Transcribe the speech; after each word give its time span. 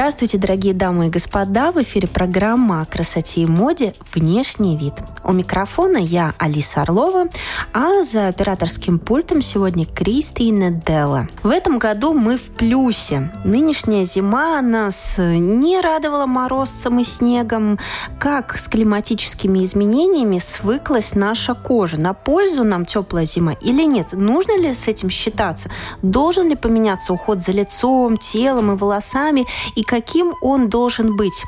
Здравствуйте, 0.00 0.38
дорогие 0.38 0.72
дамы 0.72 1.08
и 1.08 1.10
господа! 1.10 1.72
В 1.72 1.82
эфире 1.82 2.08
программа 2.08 2.80
о 2.80 2.86
красоте 2.86 3.42
и 3.42 3.46
моде 3.46 3.92
«Внешний 4.14 4.74
вид». 4.74 4.94
У 5.30 5.32
микрофона 5.32 5.98
я, 5.98 6.34
Алиса 6.38 6.82
Орлова, 6.82 7.28
а 7.72 8.02
за 8.02 8.26
операторским 8.26 8.98
пультом 8.98 9.42
сегодня 9.42 9.86
Кристина 9.86 10.72
Делла. 10.72 11.28
В 11.44 11.50
этом 11.50 11.78
году 11.78 12.14
мы 12.14 12.36
в 12.36 12.50
плюсе. 12.50 13.30
Нынешняя 13.44 14.04
зима 14.04 14.60
нас 14.60 15.14
не 15.18 15.80
радовала 15.80 16.26
морозцем 16.26 16.98
и 16.98 17.04
снегом. 17.04 17.78
Как 18.18 18.58
с 18.58 18.66
климатическими 18.66 19.64
изменениями 19.64 20.40
свыклась 20.40 21.14
наша 21.14 21.54
кожа? 21.54 21.96
На 21.96 22.12
пользу 22.12 22.64
нам 22.64 22.84
теплая 22.84 23.24
зима 23.24 23.52
или 23.52 23.84
нет? 23.84 24.08
Нужно 24.10 24.58
ли 24.58 24.74
с 24.74 24.88
этим 24.88 25.10
считаться? 25.10 25.70
Должен 26.02 26.48
ли 26.48 26.56
поменяться 26.56 27.12
уход 27.12 27.40
за 27.40 27.52
лицом, 27.52 28.16
телом 28.16 28.72
и 28.72 28.76
волосами? 28.76 29.46
И 29.76 29.84
каким 29.84 30.34
он 30.42 30.68
должен 30.68 31.14
быть? 31.14 31.44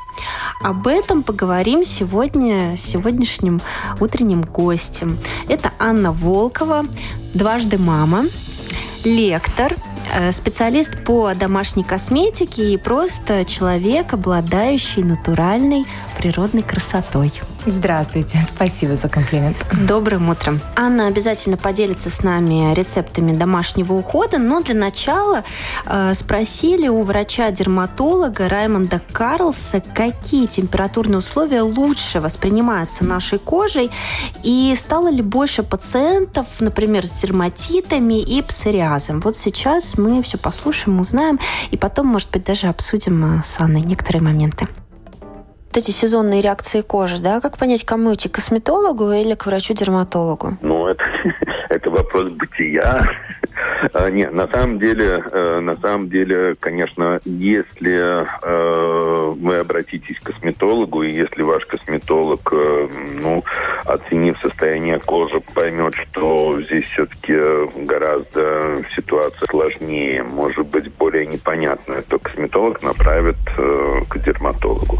Об 0.61 0.87
этом 0.87 1.21
поговорим 1.21 1.83
сегодня, 1.83 2.77
сегодняшним 2.77 3.59
утренним 3.99 4.41
гостем. 4.41 5.17
Это 5.47 5.71
Анна 5.79 6.11
Волкова, 6.11 6.85
дважды 7.33 7.77
мама, 7.77 8.25
лектор, 9.03 9.75
э, 10.13 10.31
специалист 10.31 11.03
по 11.03 11.33
домашней 11.33 11.83
косметике 11.83 12.73
и 12.73 12.77
просто 12.77 13.45
человек, 13.45 14.13
обладающий 14.13 15.03
натуральной 15.03 15.85
природной 16.17 16.63
красотой. 16.63 17.31
Здравствуйте, 17.65 18.39
спасибо 18.45 18.97
за 18.97 19.07
комплимент. 19.07 19.55
С 19.71 19.79
добрым 19.79 20.27
утром. 20.27 20.59
Анна 20.75 21.07
обязательно 21.07 21.55
поделится 21.55 22.09
с 22.09 22.21
нами 22.21 22.73
рецептами 22.73 23.31
домашнего 23.31 23.93
ухода, 23.93 24.37
но 24.37 24.61
для 24.61 24.75
начала 24.75 25.45
э, 25.85 26.13
спросили 26.13 26.89
у 26.89 27.03
врача-дерматолога 27.03 28.49
Раймонда 28.49 29.01
Карлса, 29.13 29.81
какие 29.95 30.47
температурные 30.47 31.19
условия 31.19 31.61
лучше 31.61 32.19
воспринимаются 32.19 33.05
нашей 33.05 33.39
кожей, 33.39 33.91
и 34.43 34.75
стало 34.77 35.07
ли 35.07 35.21
больше 35.21 35.63
пациентов, 35.63 36.47
например, 36.59 37.05
с 37.05 37.11
дерматитами 37.11 38.19
и 38.19 38.41
псориазом. 38.41 39.21
Вот 39.21 39.37
сейчас 39.37 39.97
мы 39.97 40.21
все 40.21 40.37
послушаем, 40.37 40.99
узнаем, 40.99 41.39
и 41.71 41.77
потом, 41.77 42.07
может 42.07 42.29
быть, 42.29 42.43
даже 42.43 42.67
обсудим 42.67 43.39
э, 43.39 43.41
с 43.41 43.57
Анной 43.61 43.81
некоторые 43.81 44.21
моменты 44.21 44.67
вот 45.73 45.77
эти 45.77 45.89
сезонные 45.89 46.41
реакции 46.41 46.81
кожи, 46.81 47.19
да? 47.19 47.41
Как 47.41 47.57
понять, 47.57 47.83
кому 47.83 48.13
идти, 48.13 48.29
к 48.29 48.33
косметологу 48.33 49.11
или 49.11 49.33
к 49.33 49.47
врачу-дерматологу? 49.47 50.57
Ну, 50.61 50.87
это, 50.87 51.03
это 51.73 51.89
вопрос 51.89 52.29
бытия. 52.31 53.01
А, 53.93 54.09
нет, 54.09 54.33
на 54.33 54.47
самом 54.47 54.79
деле, 54.79 55.23
э, 55.31 55.59
на 55.59 55.75
самом 55.77 56.09
деле, 56.09 56.55
конечно, 56.59 57.19
если 57.25 58.23
э, 58.23 59.33
вы 59.35 59.57
обратитесь 59.57 60.17
к 60.19 60.31
косметологу, 60.31 61.03
и 61.03 61.11
если 61.11 61.43
ваш 61.43 61.65
косметолог, 61.65 62.41
э, 62.51 62.87
ну, 63.21 63.43
оценив 63.85 64.39
состояние 64.41 64.99
кожи, 64.99 65.39
поймет, 65.53 65.93
что 65.95 66.59
здесь 66.61 66.85
все-таки 66.85 67.35
гораздо 67.85 68.83
ситуация 68.95 69.45
сложнее, 69.49 70.23
может 70.23 70.65
быть, 70.67 70.91
более 70.93 71.27
непонятная, 71.27 72.01
то 72.03 72.17
косметолог 72.19 72.81
направит 72.81 73.37
к 73.55 74.17
дерматологу. 74.19 74.97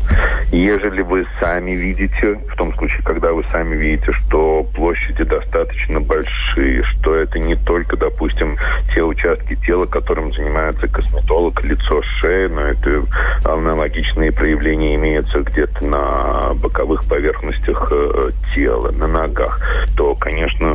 Ежели 0.52 1.02
вы 1.02 1.26
сами 1.40 1.72
видите, 1.72 2.36
в 2.52 2.56
том 2.56 2.74
случае, 2.76 3.02
когда 3.04 3.32
вы 3.32 3.44
сами 3.52 3.76
видите, 3.76 4.12
что 4.12 4.64
площади 4.76 5.24
достаточно 5.24 6.00
большие, 6.00 6.84
что 6.84 7.16
это 7.16 7.40
не 7.40 7.56
только, 7.56 7.98
допустим, 7.98 8.58
те 8.94 9.04
участки 9.04 9.56
тела, 9.66 9.86
которым 9.86 10.34
занимается 10.34 10.88
косметолог, 10.88 11.64
лицо, 11.64 12.02
шея, 12.20 12.50
но 12.50 12.62
это 12.62 13.04
аналогичные 13.46 14.32
проявления 14.32 14.96
имеются 14.96 15.40
где-то 15.40 15.86
на 15.86 16.54
боковых 16.56 17.04
поверхностях 17.06 17.88
э, 17.92 18.32
тела, 18.54 18.92
на 18.92 19.08
ногах, 19.08 19.60
то, 19.98 20.16
конечно, 20.16 20.73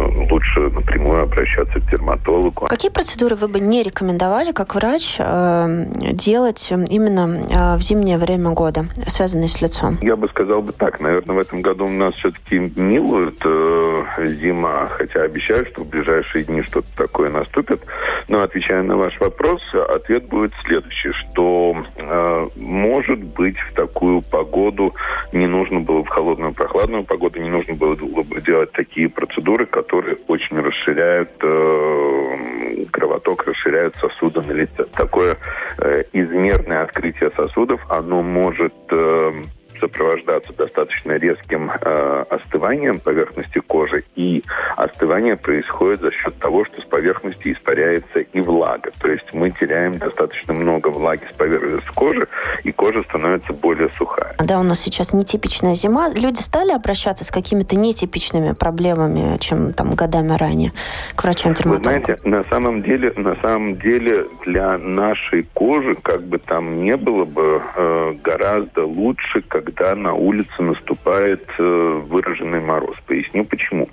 лучше 0.56 0.74
напрямую 0.74 1.22
обращаться 1.22 1.80
к 1.80 1.90
дерматологу. 1.90 2.66
Какие 2.66 2.90
процедуры 2.90 3.36
вы 3.36 3.48
бы 3.48 3.60
не 3.60 3.82
рекомендовали, 3.82 4.52
как 4.52 4.74
врач, 4.74 5.16
э, 5.18 5.84
делать 6.12 6.70
именно 6.70 7.40
э, 7.48 7.76
в 7.76 7.80
зимнее 7.80 8.18
время 8.18 8.50
года, 8.50 8.86
связанные 9.06 9.48
с 9.48 9.60
лицом? 9.60 9.98
Я 10.02 10.16
бы 10.16 10.28
сказал 10.28 10.62
бы 10.62 10.72
так. 10.72 11.00
Наверное, 11.00 11.36
в 11.36 11.38
этом 11.38 11.62
году 11.62 11.86
у 11.86 11.90
нас 11.90 12.14
все-таки 12.14 12.58
милует 12.58 13.40
э, 13.44 14.26
зима, 14.40 14.86
хотя 14.86 15.22
обещают, 15.22 15.68
что 15.68 15.82
в 15.82 15.88
ближайшие 15.88 16.44
дни 16.44 16.62
что-то 16.62 16.88
такое 16.96 17.30
наступит. 17.30 17.80
Но 18.28 18.42
отвечая 18.42 18.82
на 18.82 18.96
ваш 18.96 19.18
вопрос, 19.20 19.60
ответ 19.74 20.26
будет 20.26 20.52
следующий, 20.64 21.12
что 21.12 21.76
э, 21.96 22.48
может 22.56 23.22
быть 23.22 23.56
в 23.58 23.74
такую 23.74 24.22
погоду 24.22 24.94
не 25.32 25.46
нужно 25.46 25.80
было 25.80 26.04
в 26.04 26.08
холодную 26.08 26.52
прохладную 26.52 27.04
погоду 27.04 27.40
не 27.40 27.50
нужно 27.50 27.74
было 27.74 27.94
бы 27.94 28.40
делать 28.40 28.72
такие 28.72 29.08
процедуры, 29.08 29.66
которые 29.66 30.16
очень 30.26 30.37
расширяют 30.50 31.30
э, 31.42 32.84
кровоток, 32.90 33.44
расширяют 33.46 33.96
сосуды 33.96 34.42
на 34.42 34.52
лице. 34.52 34.84
Такое 34.94 35.36
э, 35.78 36.04
измерное 36.12 36.82
открытие 36.82 37.30
сосудов, 37.36 37.80
оно 37.90 38.22
может 38.22 38.74
э, 38.90 39.32
сопровождаться 39.80 40.52
достаточно 40.52 41.12
резким 41.12 41.70
э, 41.70 42.24
остыванием 42.30 43.00
поверхности 43.00 43.60
кожи, 43.60 44.04
и 44.16 44.42
остывание 44.76 45.36
происходит 45.36 46.00
за 46.00 46.12
счет 46.12 46.38
того, 46.38 46.64
что 46.64 46.80
с 46.80 46.84
поверхности 46.84 47.52
испаряется 47.52 48.20
и 48.20 48.40
влага. 48.40 48.90
То 49.00 49.10
есть 49.10 49.32
мы 49.32 49.50
теряем 49.50 49.98
достаточно 49.98 50.54
много 50.54 50.88
влаги 50.88 51.22
с 51.30 51.36
поверхности 51.36 51.88
кожи, 51.94 52.28
и 52.64 52.72
кожа 52.72 53.02
становится 53.02 53.52
более 53.52 53.88
сухая. 53.90 54.34
Да, 54.38 54.60
у 54.60 54.62
нас 54.62 54.80
сейчас 54.80 55.12
нетипичная 55.12 55.74
зима. 55.74 56.08
Люди 56.08 56.40
стали 56.40 56.72
обращаться 56.72 57.24
с 57.24 57.30
какими-то 57.30 57.76
нетипичными 57.76 58.52
проблемами, 58.52 59.38
чем 59.38 59.72
там 59.72 59.94
годами 59.94 60.36
ранее 60.36 60.72
к 61.14 61.24
врачам-дерматологам? 61.24 62.00
Вы 62.00 62.04
знаете, 62.04 62.28
на 62.28 62.44
самом 62.44 62.82
деле, 62.82 63.12
на 63.16 63.36
самом 63.42 63.76
деле 63.76 64.26
для 64.44 64.78
нашей 64.78 65.44
кожи, 65.54 65.94
как 65.94 66.22
бы 66.22 66.38
там 66.38 66.82
не 66.82 66.96
было 66.96 67.24
бы, 67.24 67.62
э, 67.76 68.14
гораздо 68.22 68.84
лучше, 68.84 69.42
как 69.42 69.67
когда 69.68 69.94
на 69.94 70.14
улице 70.14 70.62
наступает 70.62 71.44
э, 71.58 72.02
выраженный 72.06 72.60
мороз. 72.60 72.96
Поясню 73.06 73.44
почему. 73.44 73.88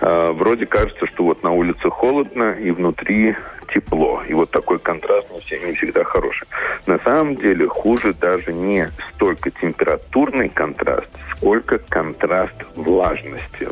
Э, 0.00 0.32
вроде 0.32 0.64
кажется, 0.66 1.06
что 1.06 1.24
вот 1.24 1.42
на 1.42 1.50
улице 1.50 1.90
холодно 1.90 2.52
и 2.52 2.70
внутри 2.70 3.36
тепло. 3.74 4.22
И 4.26 4.32
вот 4.32 4.50
такой 4.50 4.78
контраст 4.78 5.28
не, 5.50 5.74
всегда 5.74 6.04
хороший. 6.04 6.46
На 6.86 6.98
самом 6.98 7.36
деле 7.36 7.66
хуже 7.66 8.14
даже 8.14 8.52
не 8.52 8.88
столько 9.12 9.50
температурный 9.50 10.48
контраст, 10.48 11.08
сколько 11.36 11.78
контраст 11.78 12.54
влажности. 12.74 13.68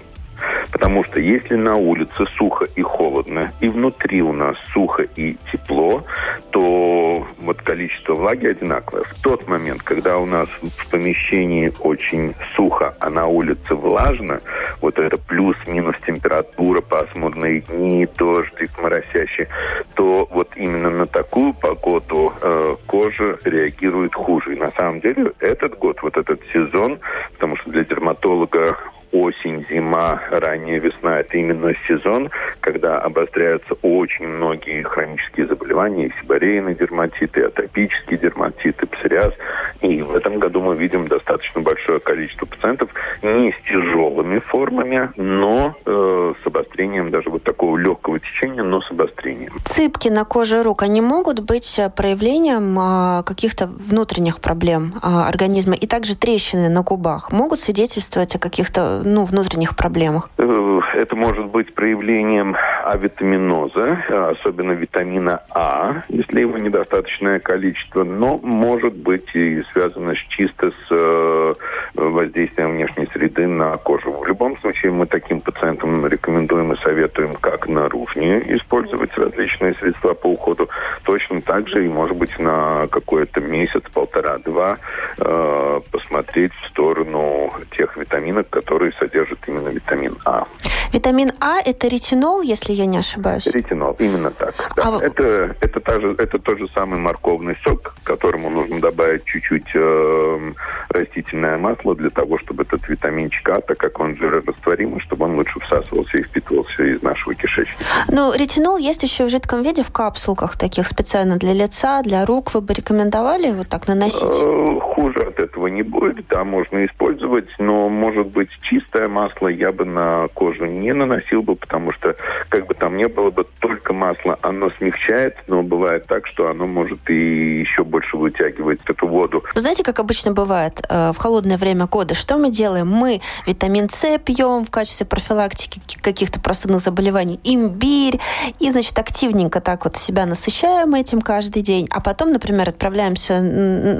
Потому 0.72 1.04
что 1.04 1.20
если 1.20 1.56
на 1.56 1.76
улице 1.76 2.26
сухо 2.36 2.66
и 2.76 2.82
холодно, 2.82 3.52
и 3.60 3.68
внутри 3.68 4.22
у 4.22 4.32
нас 4.32 4.56
сухо 4.72 5.02
и 5.16 5.36
тепло, 5.52 6.04
то 6.50 7.26
вот 7.38 7.62
количество 7.62 8.14
влаги 8.14 8.46
одинаковое. 8.46 9.04
В 9.04 9.22
тот 9.22 9.46
момент, 9.48 9.82
когда 9.82 10.18
у 10.18 10.26
нас 10.26 10.48
в 10.62 10.90
помещении 10.90 11.72
очень 11.80 12.34
сухо, 12.54 12.94
а 13.00 13.10
на 13.10 13.26
улице 13.26 13.74
влажно, 13.74 14.40
вот 14.80 14.98
это 14.98 15.16
плюс-минус 15.16 15.94
температура, 16.06 16.80
пасмурные 16.80 17.60
дни, 17.60 18.08
дождик 18.16 18.70
моросящий, 18.80 19.46
то 19.94 20.28
вот 20.30 20.56
именно 20.56 20.90
на 20.90 21.06
такую 21.06 21.54
погоду 21.54 22.32
э, 22.40 22.76
кожа 22.86 23.38
реагирует 23.44 24.14
хуже. 24.14 24.54
И 24.54 24.58
на 24.58 24.70
самом 24.72 25.00
деле 25.00 25.32
этот 25.40 25.78
год, 25.78 26.02
вот 26.02 26.16
этот 26.16 26.40
сезон, 26.52 26.98
потому 27.32 27.56
что 27.56 27.70
для 27.70 27.84
дерматолога 27.84 28.76
осень, 29.12 29.64
зима, 29.68 30.20
ранняя 30.30 30.78
весна– 30.78 31.20
это 31.20 31.36
именно 31.36 31.74
сезон, 31.88 32.30
когда 32.60 32.98
обостряются 32.98 33.74
очень 33.82 34.26
многие 34.26 34.82
хронические 34.82 35.46
заболевания, 35.46 36.06
и 36.06 36.12
сибарейный 36.20 36.74
дерматит, 36.74 37.36
и 37.36 37.42
атопический 37.42 38.16
дерматит, 38.16 38.82
и 38.82 38.86
псориаз. 38.86 39.34
И 39.80 40.02
в 40.02 40.14
этом 40.14 40.38
году 40.38 40.60
мы 40.60 40.76
видим 40.76 41.08
достаточно 41.08 41.60
большое 41.60 42.00
количество 42.00 42.46
пациентов 42.46 42.90
не 43.22 43.52
с 43.52 43.68
тяжелыми 43.68 44.38
формами, 44.38 45.10
но 45.16 45.74
э, 45.84 46.34
с 46.42 46.46
обострением 46.46 47.10
даже 47.10 47.30
вот 47.30 47.42
такого 47.42 47.76
легкого 47.76 48.20
течения, 48.20 48.62
но 48.62 48.80
с 48.80 48.90
обострением. 48.90 49.52
Цыпки 49.64 50.08
на 50.08 50.24
коже 50.24 50.62
рук, 50.62 50.82
они 50.82 51.00
могут 51.00 51.40
быть 51.40 51.78
э, 51.78 51.90
проявлением 51.90 52.78
э, 52.78 53.22
каких-то 53.24 53.66
внутренних 53.66 54.40
проблем 54.40 54.94
э, 55.02 55.06
организма, 55.06 55.74
и 55.74 55.86
также 55.86 56.16
трещины 56.16 56.68
на 56.68 56.82
губах 56.82 57.32
могут 57.32 57.60
свидетельствовать 57.60 58.34
о 58.34 58.38
каких-то 58.38 58.99
ну, 59.04 59.24
внутренних 59.24 59.76
проблемах? 59.76 60.30
Э, 60.38 60.80
это 60.94 61.16
может 61.16 61.46
быть 61.46 61.74
проявлением 61.74 62.56
авитаминоза, 62.84 63.98
особенно 64.30 64.72
витамина 64.72 65.42
А, 65.50 66.02
если 66.08 66.40
его 66.40 66.58
недостаточное 66.58 67.38
количество, 67.38 68.04
но 68.04 68.38
может 68.38 68.94
быть 68.94 69.34
и 69.34 69.62
связано 69.72 70.14
чисто 70.28 70.70
с 70.70 70.86
э, 70.90 71.54
воздействием 71.94 72.72
внешней 72.72 73.06
среды 73.12 73.46
на 73.46 73.76
кожу. 73.76 74.12
В 74.12 74.26
любом 74.26 74.56
случае 74.58 74.92
мы 74.92 75.06
таким 75.06 75.40
пациентам 75.40 76.06
рекомендуем 76.06 76.72
и 76.72 76.76
советуем 76.76 77.34
как 77.34 77.68
наружнее 77.68 78.56
использовать 78.56 79.16
различные 79.16 79.74
средства 79.74 80.14
по 80.14 80.28
уходу, 80.28 80.68
точно 81.04 81.40
так 81.40 81.68
же 81.68 81.84
и, 81.84 81.88
может 81.88 82.16
быть, 82.16 82.38
на 82.38 82.86
какой-то 82.88 83.40
месяц, 83.40 83.82
полтора-два 83.92 84.78
э, 85.18 85.80
посмотреть 85.90 86.52
в 86.54 86.68
сторону 86.68 87.52
тех 87.76 87.96
витаминов, 87.96 88.48
которые 88.50 88.89
содержат 88.98 89.38
именно 89.46 89.68
витамин 89.68 90.16
А. 90.24 90.44
Витамин 90.92 91.32
А– 91.40 91.60
это 91.64 91.86
ретинол, 91.86 92.42
если 92.42 92.72
я 92.72 92.84
не 92.84 92.98
ошибаюсь? 92.98 93.46
Ретинол, 93.46 93.96
именно 94.00 94.30
так. 94.32 94.72
Да. 94.74 94.82
А... 94.86 94.98
Это, 95.00 95.54
это, 95.60 95.80
та 95.80 96.00
же, 96.00 96.14
это 96.18 96.38
тот 96.38 96.58
же 96.58 96.68
самый 96.74 96.98
морковный 96.98 97.56
сок, 97.62 97.94
к 98.02 98.06
которому 98.06 98.50
нужно 98.50 98.80
добавить 98.80 99.24
чуть-чуть 99.24 99.70
э, 99.74 100.52
растительное 100.88 101.58
масло 101.58 101.94
для 101.94 102.10
того, 102.10 102.38
чтобы 102.38 102.64
этот 102.64 102.88
витаминчик 102.88 103.48
А, 103.50 103.60
так 103.60 103.78
как 103.78 104.00
он 104.00 104.16
жирорастворимый, 104.16 105.00
чтобы 105.00 105.26
он 105.26 105.36
лучше 105.36 105.60
всасывался 105.60 106.18
и 106.18 106.22
впитывался 106.22 106.82
из 106.82 107.02
нашего 107.02 107.34
кишечника. 107.34 107.84
Ну, 108.08 108.32
ретинол 108.34 108.76
есть 108.76 109.04
еще 109.04 109.26
в 109.26 109.28
жидком 109.28 109.62
виде, 109.62 109.84
в 109.84 109.92
капсулках 109.92 110.56
таких 110.56 110.88
специально 110.88 111.36
для 111.36 111.52
лица, 111.52 112.02
для 112.02 112.26
рук. 112.26 112.52
Вы 112.52 112.62
бы 112.62 112.74
рекомендовали 112.74 113.52
вот 113.52 113.68
так 113.68 113.86
наносить? 113.86 114.42
Э, 114.42 114.80
хуже 114.80 115.20
от 115.20 115.38
этого 115.38 115.68
не 115.68 115.82
будет. 115.82 116.26
Да, 116.28 116.42
можно 116.42 116.84
использовать, 116.84 117.48
но, 117.58 117.88
может 117.88 118.26
быть, 118.28 118.50
чистое 118.62 119.06
масло 119.08 119.46
я 119.46 119.70
бы 119.70 119.84
на 119.84 120.26
кожу 120.34 120.66
не 120.66 120.79
наносил 120.92 121.42
бы, 121.42 121.56
потому 121.56 121.92
что, 121.92 122.16
как 122.48 122.66
бы 122.66 122.74
там 122.74 122.96
ни 122.96 123.04
было 123.04 123.30
бы, 123.30 123.46
только 123.60 123.92
масло, 123.92 124.38
оно 124.40 124.70
смягчает, 124.78 125.36
но 125.46 125.62
бывает 125.62 126.06
так, 126.06 126.26
что 126.26 126.48
оно 126.48 126.66
может 126.66 127.08
и 127.10 127.60
еще 127.60 127.84
больше 127.84 128.16
вытягивать 128.16 128.80
эту 128.86 129.06
воду. 129.06 129.44
Знаете, 129.54 129.82
как 129.82 129.98
обычно 129.98 130.32
бывает 130.32 130.82
э, 130.88 131.12
в 131.12 131.16
холодное 131.18 131.58
время 131.58 131.86
года? 131.86 132.14
Что 132.14 132.38
мы 132.38 132.50
делаем? 132.50 132.88
Мы 132.88 133.20
витамин 133.46 133.88
С 133.90 134.18
пьем 134.18 134.64
в 134.64 134.70
качестве 134.70 135.06
профилактики 135.06 135.80
каких-то 136.00 136.40
простудных 136.40 136.80
заболеваний, 136.80 137.38
имбирь, 137.44 138.18
и, 138.58 138.70
значит, 138.70 138.98
активненько 138.98 139.60
так 139.60 139.84
вот 139.84 139.96
себя 139.96 140.26
насыщаем 140.26 140.94
этим 140.94 141.20
каждый 141.20 141.62
день, 141.62 141.88
а 141.90 142.00
потом, 142.00 142.32
например, 142.32 142.68
отправляемся 142.68 143.40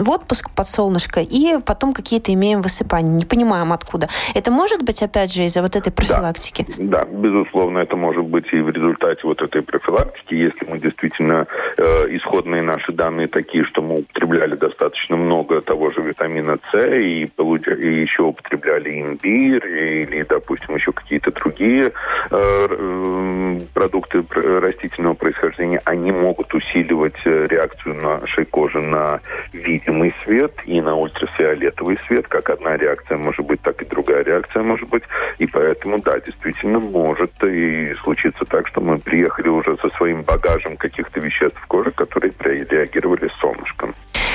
в 0.00 0.08
отпуск 0.10 0.50
под 0.50 0.68
солнышко, 0.68 1.20
и 1.20 1.58
потом 1.58 1.92
какие-то 1.92 2.32
имеем 2.32 2.62
высыпания, 2.62 3.10
не 3.10 3.24
понимаем 3.24 3.72
откуда. 3.72 4.08
Это 4.34 4.50
может 4.50 4.82
быть, 4.82 5.02
опять 5.02 5.32
же, 5.32 5.44
из-за 5.44 5.62
вот 5.62 5.76
этой 5.76 5.92
профилактики? 5.92 6.66
Да, 6.78 7.04
безусловно, 7.04 7.78
это 7.78 7.96
может 7.96 8.24
быть 8.24 8.52
и 8.52 8.60
в 8.60 8.70
результате 8.70 9.20
вот 9.24 9.42
этой 9.42 9.62
профилактики, 9.62 10.34
если 10.34 10.66
мы 10.68 10.78
действительно 10.78 11.46
э, 11.76 11.82
исходные 12.10 12.62
наши 12.62 12.92
данные 12.92 13.28
такие, 13.28 13.64
что 13.64 13.82
мы 13.82 13.98
употребляли 14.00 14.54
достаточно 14.54 15.16
много 15.16 15.60
того 15.60 15.90
же 15.90 16.02
витамина 16.02 16.58
С 16.70 16.78
и, 16.78 17.26
получ... 17.34 17.66
и 17.68 18.00
еще 18.00 18.22
употребляли 18.22 19.00
имбирь 19.00 19.66
или, 19.66 20.22
допустим, 20.22 20.74
еще 20.74 20.92
какие-то 20.92 21.32
другие 21.32 21.92
э, 22.30 22.66
э 22.70 23.60
продукты 23.74 24.24
растительного 24.30 25.14
происхождения, 25.14 25.80
они 25.84 26.12
могут 26.12 26.52
усиливать 26.54 27.16
э, 27.24 27.46
реакцию 27.48 27.94
нашей 27.94 28.44
кожи 28.44 28.80
на 28.80 29.20
видимый 29.52 30.14
свет 30.24 30.52
и 30.64 30.80
на 30.80 30.96
ультрафиолетовый 30.96 31.98
свет. 32.06 32.26
Как 32.28 32.50
одна 32.50 32.76
реакция 32.76 33.16
может 33.16 33.46
быть, 33.46 33.60
так 33.62 33.80
и 33.82 33.84
другая 33.84 34.24
реакция 34.24 34.62
может 34.62 34.88
быть. 34.88 35.02
И 35.38 35.46
поэтому, 35.46 36.00
да, 36.00 36.18
действительно 36.20 36.59
может 36.62 37.32
и 37.44 37.94
случиться 38.02 38.44
так, 38.44 38.66
что 38.68 38.80
мы 38.80 38.98
приехали 38.98 39.48
уже 39.48 39.76
со 39.78 39.90
своим 39.96 40.22
багажем 40.22 40.76
каких-то 40.76 41.20
веществ 41.20 41.58
в 41.60 41.66
коже, 41.66 41.90
которые 41.90 42.32
реагировали 42.40 43.30
солнышком. 43.40 43.94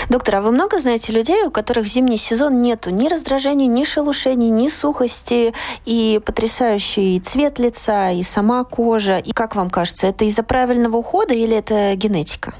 Доктор, 0.09 0.35
а 0.35 0.41
вы 0.41 0.51
много 0.51 0.79
знаете 0.79 1.11
людей, 1.13 1.43
у 1.45 1.51
которых 1.51 1.87
зимний 1.87 2.17
сезон 2.17 2.61
нету 2.61 2.91
ни 2.91 3.07
раздражения, 3.07 3.65
ни 3.65 3.83
шелушений, 3.83 4.49
ни 4.49 4.67
сухости, 4.67 5.53
и 5.85 6.21
потрясающий 6.23 7.19
цвет 7.19 7.57
лица, 7.57 8.11
и 8.11 8.21
сама 8.21 8.63
кожа? 8.65 9.17
И 9.17 9.31
как 9.31 9.55
вам 9.55 9.69
кажется, 9.69 10.05
это 10.07 10.25
из-за 10.25 10.43
правильного 10.43 10.97
ухода 10.97 11.33
или 11.33 11.57
это 11.57 11.95
генетика? 11.95 12.53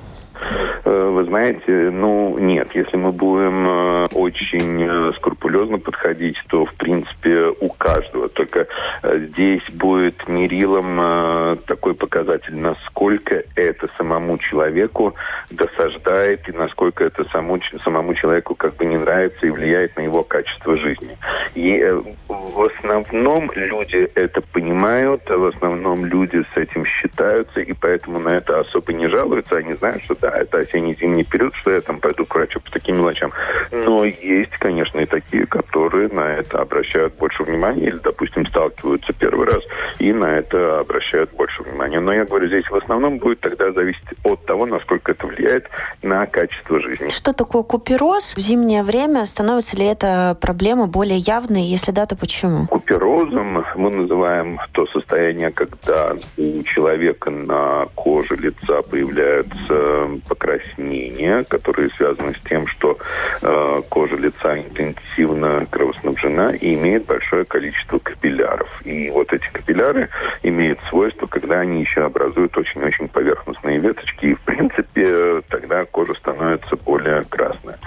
Э, 0.83 1.09
вы 1.11 1.23
знаете, 1.25 1.89
ну 1.91 2.37
нет, 2.37 2.69
если 2.73 2.97
мы 2.97 3.11
будем 3.11 3.67
э, 3.67 4.05
очень 4.13 4.83
э, 4.83 5.11
скрупулезно 5.17 5.79
подходить, 5.79 6.37
то 6.47 6.65
в 6.65 6.73
принципе 6.75 7.53
у 7.59 7.69
каждого. 7.69 8.29
Только 8.29 8.67
здесь 9.03 9.63
будет 9.71 10.27
мерилом 10.27 11.57
такой 11.65 11.93
показатель, 11.93 12.55
насколько 12.55 13.43
это 13.55 13.87
самому 13.97 14.37
человеку 14.37 15.15
досаждает 15.51 16.47
и 16.49 16.51
насколько 16.51 17.03
это 17.03 17.23
самому, 17.29 17.59
самому 17.83 18.13
человеку 18.13 18.55
как 18.55 18.75
бы 18.75 18.85
не 18.85 18.97
нравится 18.97 19.45
и 19.45 19.49
влияет 19.49 19.95
на 19.95 20.01
его 20.01 20.23
качество 20.23 20.77
жизни. 20.77 21.17
И 21.53 21.83
в 22.27 22.63
основном 22.63 23.51
люди 23.55 24.09
это 24.15 24.41
понимают, 24.41 25.29
в 25.29 25.45
основном 25.45 26.05
люди 26.05 26.43
с 26.53 26.57
этим 26.57 26.85
считаются, 26.85 27.61
и 27.61 27.73
поэтому 27.73 28.19
на 28.19 28.29
это 28.29 28.59
особо 28.59 28.93
не 28.93 29.07
жалуются. 29.07 29.57
Они 29.57 29.73
знают, 29.73 30.03
что 30.03 30.15
да, 30.25 30.39
это 30.39 30.57
осенне-зимний 30.57 31.23
период, 31.23 31.53
что 31.55 31.71
я 31.71 31.81
там 31.81 31.99
пойду 31.99 32.25
к 32.25 32.33
врачу 32.33 32.59
по 32.59 32.71
таким 32.71 32.95
мелочам. 32.95 33.31
Но 33.71 34.05
есть, 34.05 34.57
конечно, 34.57 34.99
и 34.99 35.05
такие, 35.05 35.45
которые 35.45 36.09
на 36.09 36.37
это 36.37 36.61
обращают 36.61 37.13
больше 37.15 37.43
внимания 37.43 37.87
или, 37.87 37.97
допустим, 38.03 38.45
сталкиваются 38.47 39.13
первый 39.13 39.47
раз 39.47 39.61
и 39.99 40.11
на 40.11 40.39
это 40.39 40.79
обращают 40.79 41.31
больше 41.33 41.61
внимания. 41.61 41.99
Но 41.99 42.11
я 42.11 42.25
говорю, 42.25 42.47
здесь 42.47 42.67
в 42.69 42.75
основном 42.75 43.19
будет 43.19 43.39
тогда 43.41 43.71
зависеть 43.71 44.07
от 44.23 44.43
того, 44.45 44.65
насколько 44.65 45.11
это 45.11 45.27
влияет 45.27 45.69
на 46.01 46.25
качество 46.25 46.79
жизни. 46.79 47.09
Что 47.09 47.33
такое 47.33 47.61
купероз 47.61 48.35
в 48.35 48.39
зимнее 48.39 48.81
время? 48.81 49.27
Становится 49.27 49.77
ли 49.77 49.85
эта 49.85 50.35
проблема 50.41 50.87
более 50.87 51.17
явной? 51.17 51.61
Если 51.61 51.91
да, 51.91 52.07
то 52.07 52.15
почему? 52.15 52.65
Куперозом 52.67 53.63
мы 53.75 53.91
называем 53.91 54.59
то 54.71 54.87
состояние, 54.87 55.51
когда 55.51 56.15
у 56.37 56.63
человека 56.63 57.29
на 57.29 57.85
коже 57.93 58.35
лица 58.35 58.81
появляются 58.81 60.14
покраснения, 60.21 61.43
которые 61.43 61.89
связаны 61.91 62.33
с 62.33 62.49
тем, 62.49 62.67
что 62.67 62.97
э, 63.41 63.81
кожа 63.89 64.15
лица 64.15 64.57
интенсивно 64.57 65.65
кровоснабжена 65.69 66.55
и 66.55 66.73
имеет 66.75 67.05
большое 67.05 67.45
количество 67.45 67.99
капилляров. 67.99 68.69
И 68.85 69.09
вот 69.09 69.33
эти 69.33 69.47
капилляры 69.51 70.09
имеют 70.43 70.79
свойство, 70.89 71.27
когда 71.27 71.59
они 71.59 71.81
еще 71.81 72.03
образуют 72.03 72.57
очень-очень 72.57 73.07
поверхностные 73.07 73.79
веточки, 73.79 74.27
и 74.27 74.33
в 74.33 74.41
принципе 74.41 75.41
тогда 75.49 75.85
кожа 75.85 76.13
становится 76.13 76.75
более 76.75 77.23
красная. 77.23 77.77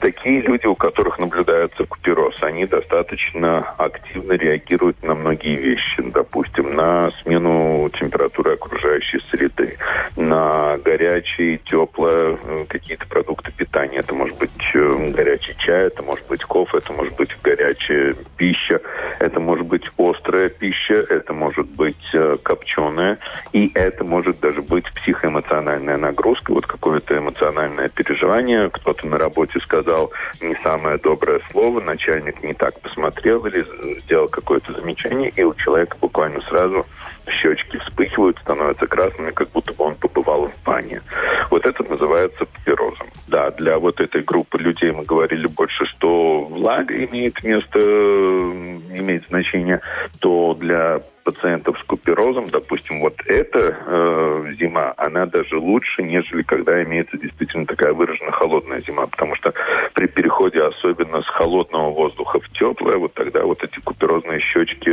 Такие 0.00 0.40
люди, 0.40 0.66
у 0.66 0.74
которых 0.74 1.18
наблюдается 1.18 1.84
купероз, 1.84 2.42
они 2.42 2.66
достаточно 2.66 3.74
активно 3.76 4.32
реагируют 4.32 5.02
на 5.02 5.14
многие 5.14 5.56
вещи. 5.56 6.02
Допустим, 6.02 6.74
на 6.74 7.10
смену 7.22 7.88
температуры 7.90 8.54
окружающей 8.54 9.20
среды, 9.30 9.76
на 10.16 10.78
горячие, 10.78 11.58
теплые 11.70 12.38
э, 12.42 12.64
какие-то 12.68 13.06
продукты 13.06 13.52
питания. 13.52 13.98
Это 13.98 14.12
может 14.14 14.36
быть 14.38 14.50
э, 14.74 15.10
горячий 15.14 15.54
чай, 15.58 15.86
это 15.86 16.02
может 16.02 16.26
быть 16.26 16.42
кофе, 16.42 16.78
это 16.78 16.92
может 16.92 17.14
быть 17.16 17.30
горячая 17.42 18.16
пища, 18.36 18.80
это 19.20 19.38
может 19.38 19.66
быть 19.66 19.88
острая 19.96 20.48
пища, 20.48 20.94
это 20.94 21.32
может 21.32 21.68
быть 21.68 21.96
э, 22.12 22.36
копченая, 22.42 23.18
и 23.52 23.70
это 23.74 24.02
может 24.04 24.40
даже 24.40 24.62
быть 24.62 24.84
психоэмоциональная 24.94 25.96
нагрузка, 25.96 26.52
вот 26.52 26.66
какое-то 26.66 27.16
эмоциональное 27.16 27.88
переживание. 27.88 28.68
Кто-то 28.70 29.06
на 29.06 29.16
работе 29.16 29.60
сказал 29.60 30.10
не 30.40 30.56
самое 30.62 30.98
доброе 30.98 31.40
слово, 31.52 31.80
начальник 31.80 32.42
не 32.42 32.54
так 32.54 32.80
посмотрел 32.80 33.46
или 33.46 33.64
сделал 34.00 34.28
какое-то 34.28 34.72
замечание, 34.72 35.32
и 35.36 35.42
у 35.44 35.54
человека 35.54 35.96
буквально 36.00 36.40
сразу 36.42 36.84
щечки 37.30 37.78
вспыхивают, 37.78 38.38
становятся 38.38 38.86
красными, 38.86 39.30
как 39.30 39.50
будто 39.50 39.72
бы 39.72 39.84
он 39.84 39.94
побывал 39.94 40.48
в 40.48 40.64
бане. 40.64 41.02
Вот 41.50 41.66
это 41.66 41.82
называется 41.84 42.44
папирозом. 42.44 43.06
Да, 43.28 43.50
для 43.50 43.78
вот 43.78 44.00
этой 44.00 44.22
группы 44.22 44.58
людей 44.58 44.92
мы 44.92 45.04
говорили 45.04 45.46
больше, 45.46 45.84
что 45.86 46.42
влага 46.44 46.94
имеет 47.04 47.42
место, 47.44 47.78
имеет 47.78 49.26
значение, 49.28 49.80
то 50.20 50.54
для 50.54 51.00
пациентов 51.22 51.78
с 51.78 51.84
куперозом, 51.84 52.46
допустим, 52.46 53.00
вот 53.00 53.14
эта 53.26 53.76
э, 53.86 54.52
зима, 54.58 54.94
она 54.96 55.26
даже 55.26 55.58
лучше, 55.58 56.02
нежели 56.02 56.42
когда 56.42 56.82
имеется 56.82 57.18
действительно 57.18 57.66
такая 57.66 57.92
выраженная 57.92 58.32
холодная 58.32 58.80
зима, 58.80 59.06
потому 59.06 59.34
что 59.34 59.52
при 59.94 60.06
переходе 60.06 60.62
особенно 60.62 61.22
с 61.22 61.26
холодного 61.26 61.90
воздуха 61.90 62.40
в 62.40 62.48
теплое, 62.50 62.96
вот 62.96 63.14
тогда 63.14 63.44
вот 63.44 63.62
эти 63.62 63.78
куперозные 63.80 64.40
щечки 64.40 64.90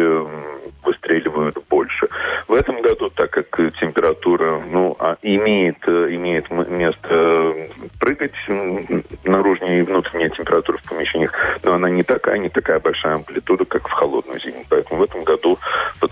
выстреливают 0.84 1.58
больше. 1.70 2.08
В 2.48 2.54
этом 2.54 2.82
году, 2.82 3.10
так 3.10 3.32
как 3.32 3.58
температура 3.80 4.62
ну, 4.72 4.96
а 5.00 5.18
имеет, 5.22 5.78
э, 5.88 6.16
имеет 6.16 6.50
место 6.50 7.54
прыгать, 8.00 8.34
наружная 9.24 9.80
и 9.80 9.82
внутренняя 9.82 10.30
температура 10.30 10.78
в 10.78 10.90
помещениях, 10.90 11.34
но 11.64 11.74
она 11.74 11.90
не 11.90 12.04
такая, 12.04 12.38
не 12.38 12.50
такая 12.50 12.80
большая 12.80 13.16
амплитуда, 13.16 13.66
как 13.66 13.88
в 13.88 13.92
холодную 13.92 14.40
зиму. 14.40 14.64
Поэтому 14.70 15.00
в 15.00 15.04
этом 15.04 15.24
году 15.24 15.58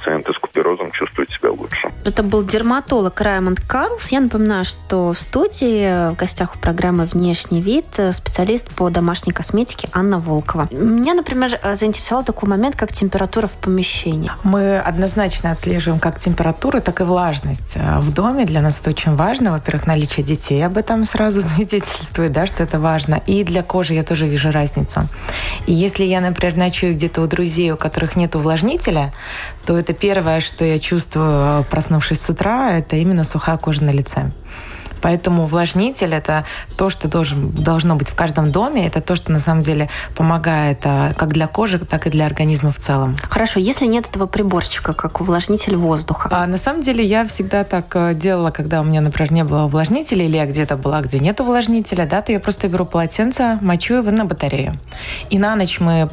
пациенты 0.06 0.34
с 0.34 0.38
куперозом 0.38 0.92
чувствуют 0.92 1.32
себя 1.32 1.52
лучше. 1.52 1.90
Это 2.04 2.22
был 2.22 2.44
дерматолог 2.44 3.20
Раймонд 3.20 3.60
Карлс. 3.62 4.12
Я 4.12 4.20
напоминаю, 4.20 4.64
что 4.66 5.14
в 5.14 5.20
студии 5.20 6.12
в 6.12 6.16
гостях 6.16 6.56
у 6.56 6.60
программы 6.60 7.06
«Внешний 7.06 7.62
вид» 7.62 7.86
специалист 8.12 8.68
по 8.76 8.90
домашней 8.90 9.34
косметике 9.34 9.90
Анна 9.94 10.20
Волкова. 10.20 10.68
Меня, 10.72 11.14
например, 11.14 11.60
заинтересовал 11.76 12.24
такой 12.24 12.50
момент, 12.50 12.76
как 12.76 12.94
температура 12.94 13.48
в 13.48 13.58
помещении. 13.58 14.32
Мы 14.44 14.78
однозначно 14.78 15.52
отслеживаем 15.52 16.00
как 16.00 16.20
температуру, 16.20 16.82
так 16.82 17.02
и 17.02 17.04
влажность 17.04 17.76
э, 17.76 18.00
в 18.00 18.14
доме. 18.14 18.46
Для 18.46 18.62
нас 18.62 18.80
это 18.80 18.92
очень 18.92 19.16
важно. 19.16 19.52
Во-первых, 19.52 19.88
наличие 19.88 20.26
детей 20.26 20.64
об 20.66 20.78
этом 20.78 21.06
сразу 21.06 21.42
свидетельствует, 21.56 22.32
да, 22.32 22.46
что 22.46 22.64
это 22.64 22.80
важно. 22.80 23.22
И 23.26 23.44
для 23.44 23.64
кожи 23.64 23.94
я 23.94 24.04
тоже 24.04 24.28
вижу 24.28 24.52
разницу. 24.52 25.08
И 25.66 25.74
если 25.74 26.04
я, 26.04 26.22
например, 26.22 26.58
ночую 26.58 26.94
где-то 26.94 27.22
у 27.22 27.28
друзей, 27.28 27.72
у 27.72 27.78
которых 27.78 28.16
нет 28.16 28.36
увлажнителя, 28.36 29.14
то 29.66 29.78
это 29.78 29.95
первое, 29.96 30.40
что 30.40 30.64
я 30.64 30.80
чувствую, 30.80 31.64
проснувшись 31.66 32.22
с 32.22 32.30
утра, 32.30 32.74
это 32.74 32.96
именно 32.96 33.24
сухая 33.24 33.58
кожа 33.58 33.84
на 33.84 33.92
лице. 33.92 34.32
Поэтому 35.06 35.44
увлажнитель– 35.44 36.14
это 36.16 36.46
то, 36.78 36.90
что 36.90 37.08
должен, 37.08 37.52
должно 37.52 37.96
быть 37.96 38.10
в 38.10 38.16
каждом 38.16 38.52
доме. 38.52 38.88
Это 38.88 39.02
то, 39.02 39.16
что 39.16 39.32
на 39.32 39.38
самом 39.38 39.62
деле 39.62 39.88
помогает 40.16 40.80
а, 40.84 41.14
как 41.14 41.32
для 41.32 41.46
кожи, 41.46 41.78
так 41.78 42.08
и 42.08 42.10
для 42.10 42.26
организма 42.26 42.72
в 42.72 42.80
целом. 42.80 43.16
Хорошо, 43.30 43.60
если 43.60 43.86
нет 43.86 44.08
этого 44.08 44.26
приборчика, 44.26 44.94
как 44.94 45.22
увлажнитель 45.22 45.76
воздуха? 45.76 46.30
А, 46.32 46.48
на 46.48 46.58
самом 46.58 46.82
деле 46.82 47.04
я 47.06 47.24
всегда 47.28 47.64
так 47.64 47.96
э, 47.96 48.16
делала, 48.16 48.50
когда 48.50 48.82
у 48.82 48.84
меня, 48.84 49.02
например, 49.02 49.32
не 49.32 49.44
было 49.44 49.66
увлажнителя, 49.66 50.26
или 50.26 50.38
я 50.38 50.48
где-то 50.48 50.76
была, 50.76 51.02
где 51.02 51.20
нет 51.20 51.40
увлажнителя, 51.40 52.08
да, 52.08 52.24
то 52.24 52.32
я 52.32 52.40
просто 52.40 52.68
беру 52.68 52.86
полотенце, 52.86 53.60
мочу 53.62 53.94
его 53.94 54.10
на 54.10 54.26
батарею. 54.26 54.74
И 55.30 55.38
на 55.38 55.56
ночь 55.56 55.80
мы 55.80 56.10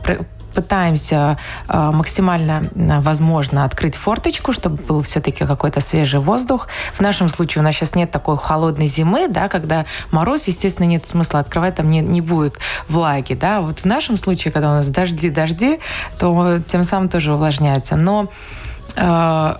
пытаемся 0.54 1.38
э, 1.68 1.90
максимально 1.92 2.64
возможно 2.75 3.64
открыть 3.64 3.97
форточку, 3.97 4.52
чтобы 4.52 4.76
был 4.76 5.02
все-таки 5.02 5.44
какой-то 5.44 5.80
свежий 5.80 6.21
воздух. 6.21 6.68
В 6.94 7.00
нашем 7.00 7.28
случае 7.28 7.62
у 7.62 7.64
нас 7.64 7.75
сейчас 7.75 7.94
нет 7.94 8.11
такой 8.11 8.37
холодной 8.37 8.87
зимы, 8.87 9.28
да, 9.28 9.49
когда 9.49 9.87
мороз, 10.11 10.49
естественно, 10.49 10.87
нет 10.87 11.06
смысла 11.06 11.40
открывать, 11.40 11.76
там 11.76 11.88
не, 11.90 12.00
не 12.00 12.21
будет 12.21 12.59
влаги, 12.88 13.35
да. 13.35 13.61
Вот 13.61 13.80
в 13.80 13.85
нашем 13.85 14.16
случае, 14.16 14.52
когда 14.52 14.71
у 14.71 14.75
нас 14.75 14.88
дожди, 14.88 15.30
дожди, 15.30 15.78
то 16.18 16.61
тем 16.66 16.85
самым 16.85 17.09
тоже 17.09 17.35
увлажняется. 17.35 17.97
Но 17.97 18.28
э, 18.97 19.54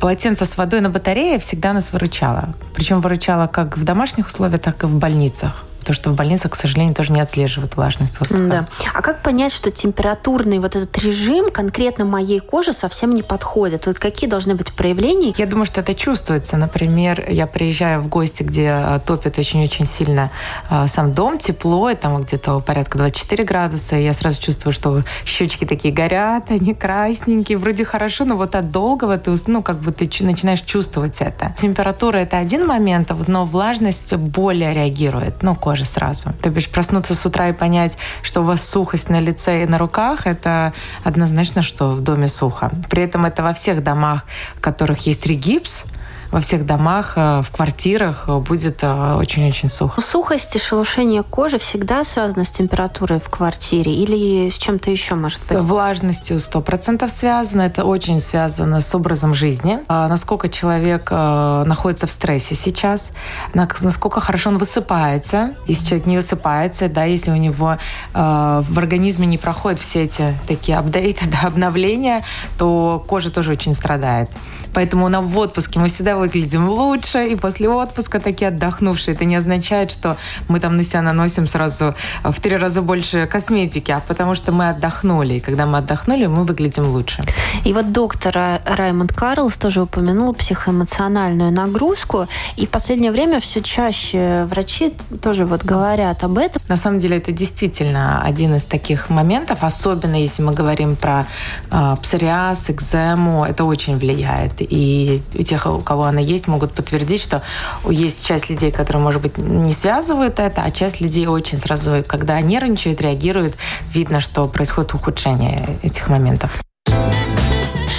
полотенце 0.00 0.44
с 0.44 0.56
водой 0.56 0.80
на 0.80 0.90
батарее 0.90 1.38
всегда 1.38 1.72
нас 1.72 1.92
выручало. 1.92 2.54
Причем 2.74 3.00
выручало 3.00 3.46
как 3.46 3.76
в 3.76 3.84
домашних 3.84 4.26
условиях, 4.26 4.60
так 4.60 4.82
и 4.82 4.86
в 4.86 4.94
больницах. 4.94 5.64
То, 5.84 5.92
что 5.92 6.10
в 6.10 6.14
больницах, 6.14 6.52
к 6.52 6.56
сожалению, 6.56 6.94
тоже 6.94 7.12
не 7.12 7.20
отслеживают 7.20 7.76
влажность 7.76 8.18
воздуха. 8.20 8.42
Да. 8.42 8.66
А 8.94 9.02
как 9.02 9.22
понять, 9.22 9.52
что 9.52 9.70
температурный 9.70 10.58
вот 10.58 10.76
этот 10.76 10.96
режим 10.98 11.50
конкретно 11.50 12.04
моей 12.04 12.40
коже 12.40 12.72
совсем 12.72 13.14
не 13.14 13.22
подходит? 13.22 13.86
Вот 13.86 13.98
какие 13.98 14.28
должны 14.28 14.54
быть 14.54 14.72
проявления? 14.72 15.34
Я 15.36 15.46
думаю, 15.46 15.66
что 15.66 15.80
это 15.80 15.94
чувствуется. 15.94 16.56
Например, 16.56 17.24
я 17.28 17.46
приезжаю 17.46 18.00
в 18.00 18.08
гости, 18.08 18.42
где 18.42 18.68
а, 18.70 18.98
топит 19.00 19.38
очень-очень 19.38 19.86
сильно 19.86 20.30
а, 20.68 20.88
сам 20.88 21.12
дом, 21.12 21.38
тепло, 21.38 21.90
и 21.90 21.94
там 21.94 22.20
где-то 22.20 22.60
порядка 22.60 22.98
24 22.98 23.44
градуса, 23.44 23.96
и 23.96 24.04
я 24.04 24.12
сразу 24.12 24.40
чувствую, 24.40 24.72
что 24.72 25.02
щечки 25.24 25.64
такие 25.64 25.92
горят, 25.92 26.50
они 26.50 26.74
красненькие, 26.74 27.58
вроде 27.58 27.84
хорошо, 27.84 28.24
но 28.24 28.36
вот 28.36 28.54
от 28.54 28.70
долгого 28.70 29.18
ты, 29.18 29.34
ну, 29.46 29.62
как 29.62 29.78
бы 29.80 29.92
ты 29.92 30.08
начинаешь 30.24 30.60
чувствовать 30.60 31.20
это. 31.20 31.54
Температура– 31.56 32.16
это 32.18 32.38
один 32.38 32.66
момент, 32.66 33.10
но 33.26 33.44
влажность 33.44 34.14
более 34.14 34.74
реагирует, 34.74 35.42
ну, 35.42 35.54
кожа 35.54 35.69
сразу. 35.84 36.32
То 36.42 36.50
бишь 36.50 36.68
проснуться 36.68 37.14
с 37.14 37.24
утра 37.26 37.48
и 37.48 37.52
понять, 37.52 37.96
что 38.22 38.40
у 38.40 38.44
вас 38.44 38.66
сухость 38.66 39.08
на 39.08 39.20
лице 39.20 39.62
и 39.62 39.66
на 39.66 39.78
руках, 39.78 40.26
это 40.26 40.72
однозначно, 41.04 41.62
что 41.62 41.92
в 41.92 42.00
доме 42.02 42.28
сухо. 42.28 42.70
При 42.88 43.02
этом 43.02 43.24
это 43.24 43.42
во 43.42 43.52
всех 43.52 43.82
домах, 43.82 44.22
в 44.56 44.60
которых 44.60 45.06
есть 45.06 45.26
регипс, 45.26 45.84
во 46.30 46.40
всех 46.40 46.64
домах, 46.64 47.14
э, 47.16 47.42
в 47.42 47.50
квартирах 47.50 48.28
будет 48.28 48.82
э, 48.82 49.14
очень-очень 49.14 49.68
сухо. 49.68 50.00
Сухость 50.00 50.54
и 50.54 50.58
шелушение 50.58 51.22
кожи 51.22 51.58
всегда 51.58 52.04
связано 52.04 52.44
с 52.44 52.50
температурой 52.50 53.18
в 53.18 53.28
квартире 53.28 53.92
или 53.92 54.48
с 54.48 54.54
чем-то 54.54 54.90
еще, 54.90 55.16
может 55.16 55.38
быть? 55.38 55.48
С 55.48 55.60
влажностью 55.60 56.36
100% 56.36 57.08
связано. 57.08 57.62
Это 57.62 57.84
очень 57.84 58.20
связано 58.20 58.80
с 58.80 58.94
образом 58.94 59.34
жизни. 59.34 59.80
А 59.88 60.08
насколько 60.08 60.48
человек 60.48 61.08
э, 61.10 61.64
находится 61.66 62.06
в 62.06 62.10
стрессе 62.10 62.54
сейчас, 62.54 63.12
насколько 63.54 64.20
хорошо 64.20 64.50
он 64.50 64.58
высыпается. 64.58 65.54
Если 65.66 65.86
человек 65.86 66.06
не 66.06 66.16
высыпается, 66.16 66.88
да, 66.88 67.04
если 67.04 67.30
у 67.30 67.36
него 67.36 67.76
в 68.12 68.78
организме 68.78 69.26
не 69.26 69.38
проходят 69.38 69.78
все 69.80 70.04
эти 70.04 70.34
такие 70.46 70.78
апдейты, 70.78 71.26
да, 71.30 71.48
обновления, 71.48 72.22
то 72.58 73.04
кожа 73.06 73.30
тоже 73.30 73.52
очень 73.52 73.74
страдает. 73.74 74.30
Поэтому 74.72 75.08
на 75.08 75.20
в 75.20 75.36
отпуске 75.38 75.78
мы 75.78 75.88
всегда 75.88 76.16
выглядим 76.20 76.68
лучше, 76.68 77.26
и 77.26 77.36
после 77.36 77.68
отпуска 77.68 78.20
такие 78.20 78.48
отдохнувшие. 78.48 79.14
Это 79.14 79.24
не 79.24 79.36
означает, 79.36 79.90
что 79.90 80.16
мы 80.48 80.60
там 80.60 80.76
на 80.76 80.84
себя 80.84 81.02
наносим 81.02 81.46
сразу 81.46 81.94
в 82.22 82.40
три 82.40 82.56
раза 82.56 82.82
больше 82.82 83.26
косметики, 83.26 83.90
а 83.90 84.00
потому 84.06 84.34
что 84.34 84.52
мы 84.52 84.68
отдохнули. 84.68 85.34
И 85.34 85.40
когда 85.40 85.66
мы 85.66 85.78
отдохнули, 85.78 86.26
мы 86.26 86.44
выглядим 86.44 86.86
лучше. 86.86 87.24
И 87.64 87.72
вот 87.72 87.92
доктор 87.92 88.60
Раймонд 88.64 89.12
Карлс 89.12 89.56
тоже 89.56 89.82
упомянул 89.82 90.34
психоэмоциональную 90.34 91.50
нагрузку. 91.52 92.26
И 92.56 92.66
в 92.66 92.70
последнее 92.70 93.12
время 93.12 93.40
все 93.40 93.62
чаще 93.62 94.44
врачи 94.50 94.92
тоже 95.22 95.46
вот 95.46 95.64
говорят 95.64 96.22
об 96.24 96.38
этом. 96.38 96.62
На 96.68 96.76
самом 96.76 96.98
деле 96.98 97.16
это 97.16 97.32
действительно 97.32 98.22
один 98.22 98.54
из 98.54 98.64
таких 98.64 99.10
моментов, 99.10 99.58
особенно 99.62 100.16
если 100.16 100.42
мы 100.42 100.52
говорим 100.52 100.96
про 100.96 101.26
э, 101.70 101.96
псориаз, 102.02 102.70
экзему, 102.70 103.44
это 103.44 103.64
очень 103.64 103.98
влияет. 103.98 104.52
И 104.58 105.22
у 105.38 105.42
тех, 105.42 105.66
у 105.66 105.78
кого 105.78 106.09
она 106.10 106.20
есть, 106.20 106.46
могут 106.46 106.72
подтвердить, 106.72 107.22
что 107.22 107.42
есть 107.88 108.26
часть 108.26 108.50
людей, 108.50 108.70
которые, 108.70 109.02
может 109.02 109.22
быть, 109.22 109.38
не 109.38 109.72
связывают 109.72 110.38
это, 110.38 110.62
а 110.62 110.70
часть 110.70 111.00
людей 111.00 111.26
очень 111.26 111.58
сразу, 111.58 112.04
когда 112.06 112.40
нервничают, 112.40 113.00
реагируют, 113.00 113.54
видно, 113.92 114.20
что 114.20 114.46
происходит 114.46 114.94
ухудшение 114.94 115.78
этих 115.82 116.08
моментов. 116.08 116.60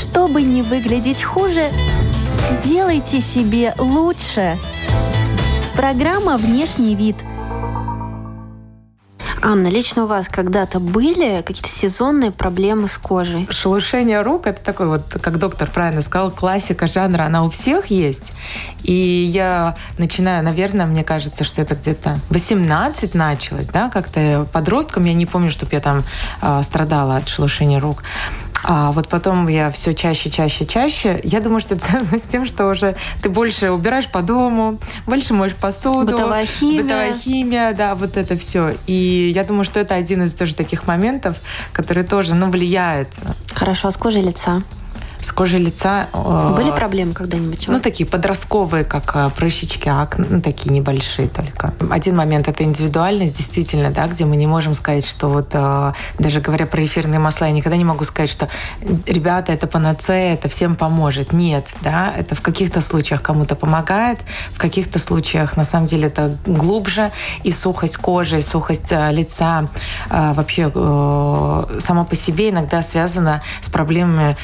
Чтобы 0.01 0.41
не 0.43 0.61
выглядеть 0.61 1.23
хуже, 1.23 1.65
делайте 2.63 3.21
себе 3.21 3.73
лучше. 3.77 4.57
Программа 5.75 6.37
«Внешний 6.37 6.95
вид»– 6.95 7.15
Анна, 9.43 9.67
лично 9.67 10.03
у 10.03 10.07
вас 10.07 10.27
когда-то 10.27 10.79
были 10.79 11.41
какие-то 11.41 11.69
сезонные 11.69 12.31
проблемы 12.31 12.87
с 12.87 12.97
кожей? 12.97 13.47
Шелушение 13.49 14.21
рук– 14.21 14.45
это 14.45 14.63
такой 14.63 14.87
вот, 14.87 15.01
как 15.19 15.39
доктор 15.39 15.67
правильно 15.67 16.03
сказал, 16.03 16.29
классика 16.29 16.85
жанра. 16.85 17.23
Она 17.23 17.43
у 17.43 17.49
всех 17.49 17.87
есть. 17.87 18.33
И 18.83 18.93
я 18.93 19.75
начинаю, 19.97 20.43
наверное, 20.43 20.85
мне 20.85 21.03
кажется, 21.03 21.43
что 21.43 21.61
это 21.61 21.75
где-то 21.75 22.19
18 22.29 23.15
началось, 23.15 23.65
да, 23.65 23.89
как-то 23.89 24.47
подростком. 24.53 25.05
Я 25.05 25.13
не 25.13 25.25
помню, 25.25 25.49
чтобы 25.49 25.71
я 25.73 25.79
там 25.79 26.03
э, 26.41 26.61
страдала 26.61 27.17
от 27.17 27.27
шелушения 27.27 27.79
рук. 27.79 28.03
А 28.63 28.91
вот 28.91 29.07
потом 29.07 29.47
я 29.47 29.71
все 29.71 29.93
чаще, 29.93 30.29
чаще, 30.29 30.65
чаще. 30.65 31.19
Я 31.23 31.39
думаю, 31.41 31.61
что 31.61 31.75
это 31.75 31.85
связано 31.85 32.19
с 32.19 32.23
тем, 32.23 32.45
что 32.45 32.67
уже 32.67 32.95
ты 33.21 33.29
больше 33.29 33.71
убираешь 33.71 34.07
по 34.07 34.21
дому, 34.21 34.77
больше 35.05 35.33
моешь 35.33 35.55
посуду. 35.55 36.11
Бытовая 36.11 36.45
химия. 36.45 36.83
Бытовая 36.83 37.13
химия, 37.13 37.73
да, 37.73 37.95
вот 37.95 38.17
это 38.17 38.37
все. 38.37 38.75
И 38.87 39.31
я 39.33 39.43
думаю, 39.43 39.63
что 39.63 39.79
это 39.79 39.95
один 39.95 40.23
из 40.23 40.33
тоже 40.33 40.55
таких 40.55 40.87
моментов, 40.87 41.37
который 41.73 42.03
тоже, 42.03 42.35
ну, 42.35 42.49
влияет. 42.49 43.09
Хорошо, 43.53 43.87
а 43.87 43.91
с 43.91 43.97
кожей 43.97 44.21
лица? 44.21 44.63
С 45.21 45.31
кожей 45.31 45.59
лица... 45.59 46.07
Э, 46.13 46.53
Были 46.55 46.71
проблемы 46.71 47.13
когда-нибудь? 47.13 47.67
Ну, 47.67 47.79
такие 47.79 48.07
подростковые, 48.07 48.83
как 48.83 49.15
э, 49.15 49.29
прыщички, 49.35 49.87
акне, 49.89 50.25
ну, 50.29 50.41
такие 50.41 50.71
небольшие 50.71 51.27
только. 51.27 51.73
Один 51.89 52.15
момент– 52.15 52.47
это 52.49 52.63
индивидуальность, 52.63 53.37
действительно, 53.37 53.91
да, 53.91 54.07
где 54.07 54.25
мы 54.25 54.35
не 54.35 54.47
можем 54.47 54.73
сказать, 54.73 55.05
что 55.05 55.27
вот, 55.27 55.49
э, 55.53 55.91
даже 56.19 56.41
говоря 56.41 56.65
про 56.65 56.83
эфирные 56.83 57.19
масла, 57.19 57.45
я 57.45 57.51
никогда 57.51 57.77
не 57.77 57.85
могу 57.85 58.03
сказать, 58.03 58.29
что, 58.29 58.49
ребята, 59.05 59.51
это 59.51 59.67
панацея, 59.67 60.33
это 60.33 60.49
всем 60.49 60.75
поможет. 60.75 61.33
Нет, 61.33 61.65
да, 61.81 62.13
это 62.17 62.35
в 62.35 62.41
каких-то 62.41 62.81
случаях 62.81 63.21
кому-то 63.21 63.55
помогает, 63.55 64.19
в 64.51 64.57
каких-то 64.57 64.99
случаях, 64.99 65.57
на 65.57 65.65
самом 65.65 65.87
деле, 65.87 66.07
это 66.07 66.35
глубже, 66.45 67.11
и 67.43 67.51
сухость 67.51 67.97
кожи, 67.97 68.39
и 68.39 68.41
сухость 68.41 68.91
лица 68.91 69.67
вообще 70.09 70.71
сама 71.79 72.03
по 72.03 72.15
себе 72.15 72.49
иногда 72.49 72.81
связана 72.81 73.41
с 73.61 73.69
проблемами 73.69 74.35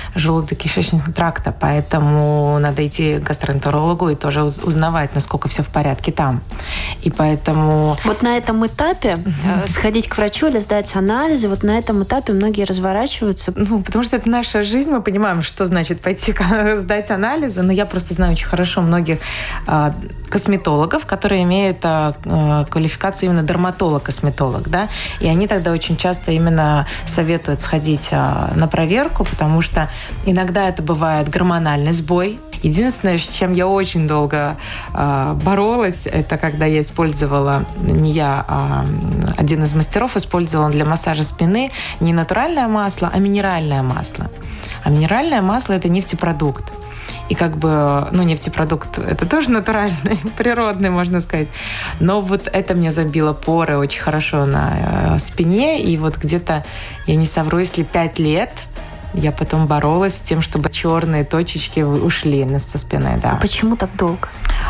желудочно-кишечного 0.67 1.11
тракта, 1.11 1.53
поэтому 1.57 2.57
надо 2.59 2.85
идти 2.85 3.17
к 3.17 3.23
гастроэнтерологу 3.23 4.09
и 4.09 4.15
тоже 4.15 4.43
узнавать, 4.43 5.15
насколько 5.15 5.47
все 5.49 5.63
в 5.63 5.67
порядке 5.67 6.11
там. 6.11 6.41
И 7.01 7.09
поэтому... 7.09 7.97
Вот 8.03 8.21
на 8.21 8.37
этом 8.37 8.65
этапе 8.65 9.15
угу. 9.15 9.67
сходить 9.67 10.07
к 10.07 10.17
врачу 10.17 10.47
или 10.47 10.59
сдать 10.59 10.95
анализы, 10.95 11.49
вот 11.49 11.63
на 11.63 11.77
этом 11.77 12.03
этапе 12.03 12.33
многие 12.33 12.63
разворачиваются. 12.63 13.53
Ну, 13.55 13.81
потому 13.81 14.03
что 14.03 14.17
это 14.17 14.29
наша 14.29 14.63
жизнь, 14.63 14.91
мы 14.91 15.01
понимаем, 15.01 15.41
что 15.41 15.65
значит 15.65 16.01
пойти 16.01 16.33
сдать 16.75 17.11
анализы, 17.11 17.61
но 17.61 17.71
я 17.71 17.85
просто 17.85 18.13
знаю 18.13 18.33
очень 18.33 18.47
хорошо 18.47 18.81
многих 18.81 19.19
э, 19.67 19.91
косметологов, 20.29 21.05
которые 21.05 21.43
имеют 21.43 21.79
э, 21.83 22.13
квалификацию 22.69 23.29
именно 23.29 23.43
дерматолог-косметолог, 23.43 24.69
да, 24.69 24.89
и 25.19 25.27
они 25.27 25.47
тогда 25.47 25.71
очень 25.71 25.97
часто 25.97 26.31
именно 26.31 26.87
советуют 27.05 27.61
сходить 27.61 28.11
на 28.11 28.67
проверку, 28.67 29.23
потому 29.23 29.61
что 29.61 29.89
иногда 30.25 30.56
это 30.61 30.81
бывает 30.81 31.29
гормональный 31.29 31.93
сбой. 31.93 32.39
Единственное, 32.63 33.17
с 33.17 33.21
чем 33.21 33.53
я 33.53 33.67
очень 33.67 34.07
долго 34.07 34.57
э, 34.93 35.33
боролась, 35.43 36.05
это 36.05 36.37
когда 36.37 36.65
я 36.65 36.81
использовала, 36.81 37.65
не 37.77 38.11
я, 38.11 38.43
а 38.47 38.85
один 39.37 39.63
из 39.63 39.73
мастеров 39.75 40.17
использовал 40.17 40.69
для 40.69 40.85
массажа 40.85 41.23
спины 41.23 41.71
не 41.99 42.13
натуральное 42.13 42.67
масло, 42.67 43.09
а 43.13 43.19
минеральное 43.19 43.83
масло. 43.83 44.31
А 44.83 44.89
минеральное 44.89 45.41
масло– 45.41 45.73
это 45.73 45.89
нефтепродукт. 45.89 46.65
И 47.29 47.35
как 47.35 47.57
бы, 47.57 48.07
ну, 48.11 48.23
нефтепродукт– 48.23 48.97
это 48.99 49.25
тоже 49.27 49.51
натуральный, 49.51 50.17
природный, 50.37 50.89
можно 50.89 51.19
сказать. 51.19 51.49
Но 51.99 52.21
вот 52.21 52.47
это 52.51 52.73
мне 52.73 52.89
забило 52.89 53.33
поры 53.33 53.77
очень 53.77 54.01
хорошо 54.01 54.45
на 54.45 55.15
э, 55.15 55.19
спине. 55.19 55.81
И 55.81 55.97
вот 55.97 56.17
где-то, 56.17 56.65
я 57.05 57.15
не 57.15 57.25
совру, 57.25 57.59
если 57.59 57.83
пять 57.83 58.17
лет– 58.17 58.51
я 59.13 59.31
потом 59.31 59.67
боролась 59.67 60.15
с 60.15 60.19
тем, 60.19 60.41
чтобы 60.41 60.69
черные 60.69 61.23
точечки 61.23 61.81
ушли 61.81 62.47
со 62.59 62.77
спины, 62.77 63.19
да. 63.21 63.31
А 63.31 63.35
почему 63.35 63.75
так 63.75 63.89
долго? 63.95 64.29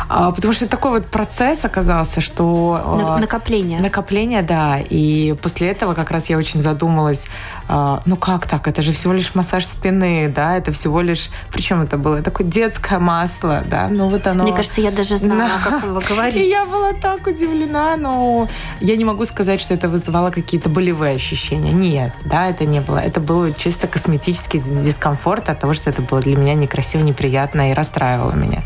А, 0.09 0.31
потому 0.31 0.53
что 0.53 0.67
такой 0.67 0.91
вот 0.91 1.05
процесс 1.07 1.65
оказался, 1.65 2.21
что... 2.21 2.97
На, 2.97 3.17
накопление. 3.17 3.79
Накопление, 3.79 4.41
да. 4.41 4.79
И 4.79 5.35
после 5.41 5.69
этого 5.69 5.93
как 5.93 6.11
раз 6.11 6.29
я 6.29 6.37
очень 6.37 6.61
задумалась, 6.61 7.27
а, 7.67 8.01
ну 8.05 8.15
как 8.15 8.47
так, 8.47 8.67
это 8.67 8.81
же 8.81 8.93
всего 8.93 9.13
лишь 9.13 9.35
массаж 9.35 9.65
спины, 9.65 10.31
да, 10.33 10.55
это 10.55 10.71
всего 10.71 11.01
лишь... 11.01 11.29
Причем 11.51 11.81
это 11.81 11.97
было 11.97 12.21
такое 12.21 12.47
детское 12.47 12.99
масло, 12.99 13.63
да, 13.65 13.87
ну 13.89 14.09
вот 14.09 14.25
оно... 14.27 14.43
Мне 14.43 14.53
кажется, 14.53 14.81
я 14.81 14.91
даже 14.91 15.17
знаю, 15.17 15.59
да. 15.63 15.69
как 15.69 15.83
вы 15.83 16.01
говорите. 16.01 16.45
И 16.45 16.49
я 16.49 16.65
была 16.65 16.93
так 16.93 17.25
удивлена, 17.27 17.97
но 17.97 18.47
я 18.79 18.95
не 18.95 19.05
могу 19.05 19.25
сказать, 19.25 19.59
что 19.59 19.73
это 19.73 19.89
вызывало 19.89 20.31
какие-то 20.31 20.69
болевые 20.69 21.15
ощущения. 21.15 21.71
Нет, 21.71 22.13
да, 22.25 22.47
это 22.47 22.65
не 22.65 22.79
было. 22.79 22.99
Это 22.99 23.19
было 23.19 23.51
чисто 23.51 23.87
косметический 24.27 24.59
дискомфорт 24.83 25.49
от 25.49 25.59
того, 25.59 25.73
что 25.73 25.89
это 25.89 26.01
было 26.01 26.19
для 26.19 26.35
меня 26.35 26.53
некрасиво, 26.53 27.01
неприятно 27.01 27.71
и 27.71 27.73
расстраивало 27.73 28.35
меня. 28.35 28.59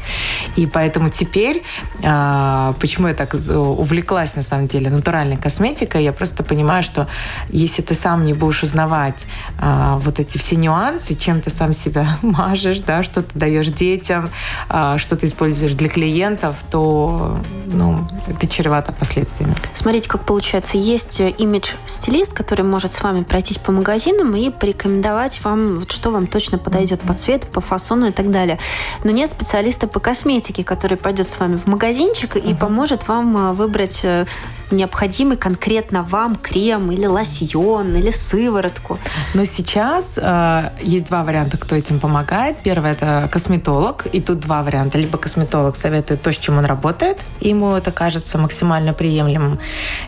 И 0.56 0.66
поэтому 0.66 1.10
теперь, 1.10 1.64
а, 2.04 2.74
почему 2.80 3.08
я 3.08 3.14
так 3.14 3.34
увлеклась, 3.34 4.36
на 4.36 4.44
самом 4.44 4.68
деле, 4.68 4.90
натуральной 4.90 5.38
косметикой, 5.38 6.04
я 6.04 6.14
просто 6.14 6.44
понимаю, 6.44 6.84
что 6.84 7.08
если 7.50 7.84
ты 7.84 7.94
сам 7.94 8.26
не 8.26 8.34
будешь 8.34 8.64
узнавать 8.64 9.26
а, 9.60 9.98
вот 9.98 10.20
эти 10.20 10.38
все 10.38 10.56
нюансы, 10.56 11.16
чем 11.16 11.42
ты 11.42 11.50
сам 11.52 11.74
себя 11.74 12.08
мажешь, 12.22 12.80
да, 12.80 13.04
что 13.04 13.22
ты 13.22 13.38
даешь 13.38 13.68
детям, 13.68 14.30
а, 14.68 14.98
что 14.98 15.16
ты 15.16 15.28
используешь 15.28 15.76
для 15.76 15.90
клиентов, 15.90 16.56
то 16.72 17.38
ну, 17.66 18.00
это 18.28 18.48
чревато 18.48 18.94
последствиями. 18.94 19.56
Смотрите, 19.74 20.10
как 20.10 20.26
получается. 20.26 20.78
Есть 20.78 21.20
имидж-стилист, 21.20 22.34
который 22.34 22.66
может 22.66 22.94
с 22.94 23.04
вами 23.04 23.24
пройтись 23.24 23.58
по 23.58 23.72
магазинам 23.72 24.36
и 24.36 24.50
порекомендовать 24.50 25.44
вам, 25.44 25.51
вот 25.56 25.92
что 25.92 26.12
вам 26.12 26.28
точно 26.28 26.58
подойдет 26.58 27.02
по 27.02 27.14
цвету, 27.14 27.48
по 27.48 27.62
фасону 27.62 28.08
и 28.08 28.12
так 28.12 28.30
далее. 28.32 28.60
Но 29.04 29.12
нет 29.12 29.30
специалиста 29.30 29.88
по 29.88 30.00
косметике, 30.00 30.64
который 30.64 30.98
пойдет 30.98 31.30
с 31.30 31.40
вами 31.40 31.58
в 31.58 31.68
магазинчик 31.68 32.36
и 32.36 32.54
поможет 32.54 33.08
вам 33.08 33.38
э, 33.38 33.54
выбрать 33.54 34.02
э, 34.04 34.26
необходимый 34.72 35.38
конкретно 35.38 36.04
вам 36.04 36.36
крем 36.36 36.92
или 36.92 37.06
лосьон 37.06 37.96
или 37.96 38.12
сыворотку. 38.12 38.98
Но 39.34 39.46
сейчас 39.46 40.14
э, 40.18 40.72
есть 40.82 41.06
два 41.06 41.24
варианта, 41.24 41.58
кто 41.58 41.76
этим 41.76 42.00
помогает. 42.00 42.58
Первый 42.64 42.92
это 42.92 43.30
косметолог, 43.32 44.08
и 44.12 44.22
тут 44.22 44.40
два 44.40 44.64
варианта. 44.64 44.98
Либо 44.98 45.18
косметолог 45.18 45.76
советует 45.76 46.22
то, 46.22 46.32
с 46.32 46.38
чем 46.38 46.58
он 46.58 46.66
работает, 46.66 47.18
и 47.40 47.50
ему 47.50 47.76
это 47.76 47.92
кажется 47.92 48.38
максимально 48.38 48.94
приемлемым. 48.94 49.60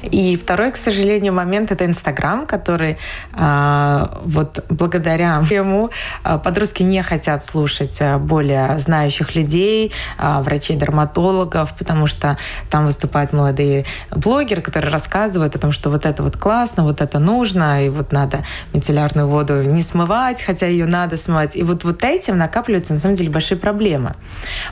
И 0.04 0.36
второй, 0.38 0.72
к 0.72 0.78
сожалению, 0.78 1.34
момент 1.34 1.72
это 1.72 1.86
Инстаграм, 1.86 2.46
который 2.46 2.98
э, 3.34 4.08
вот 4.26 4.66
благодаря 4.70 5.42
ему 5.50 5.90
э, 6.24 6.40
подростки 6.44 6.84
не 6.84 7.04
хотят 7.04 7.44
слушать 7.44 7.98
э, 8.00 8.18
более 8.18 8.80
знающих 8.80 9.36
людей, 9.36 9.92
э, 10.18 10.42
врачей-дерматологов, 10.42 11.74
потому 11.78 12.08
что 12.08 12.38
там 12.70 12.86
выступают 12.86 13.34
молодые 13.34 13.86
блогеры, 14.12 14.53
блогеры, 14.54 14.62
которые 14.62 14.92
рассказывают 14.92 15.56
о 15.56 15.60
том, 15.60 15.72
что 15.72 15.90
вот 15.90 16.06
это 16.06 16.24
вот 16.24 16.38
классно, 16.38 16.84
вот 16.84 17.02
это 17.02 17.20
нужно, 17.20 17.86
и 17.86 17.90
вот 17.90 18.12
надо 18.12 18.44
мицеллярную 18.74 19.28
воду 19.28 19.64
не 19.64 19.82
смывать, 19.82 20.42
хотя 20.42 20.68
ее 20.68 20.86
надо 20.86 21.18
смывать. 21.18 21.56
И 21.56 21.64
вот, 21.64 21.84
вот 21.84 22.04
этим 22.04 22.38
накапливаются, 22.38 22.94
на 22.94 23.00
самом 23.00 23.16
деле, 23.16 23.30
большие 23.30 23.58
проблемы. 23.58 24.14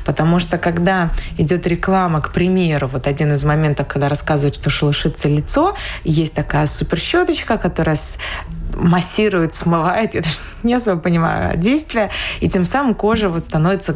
Потому 0.06 0.40
что 0.40 0.58
когда 0.58 1.10
идет 1.38 1.68
реклама, 1.68 2.22
к 2.22 2.32
примеру, 2.32 2.88
вот 2.88 3.08
один 3.08 3.34
из 3.34 3.44
моментов, 3.44 3.88
когда 3.88 4.10
рассказывают, 4.10 4.56
что 4.56 4.70
шелушится 4.70 5.30
лицо, 5.30 5.76
есть 6.04 6.34
такая 6.34 6.68
суперщеточка, 6.68 7.58
которая 7.58 7.98
массирует, 8.76 9.56
смывает, 9.56 10.14
я 10.16 10.22
даже 10.22 10.38
не 10.64 10.74
особо 10.76 11.02
понимаю 11.02 11.58
действия, 11.58 12.10
и 12.42 12.50
тем 12.50 12.66
самым 12.66 12.94
кожа 12.94 13.30
вот 13.30 13.44
становится 13.44 13.94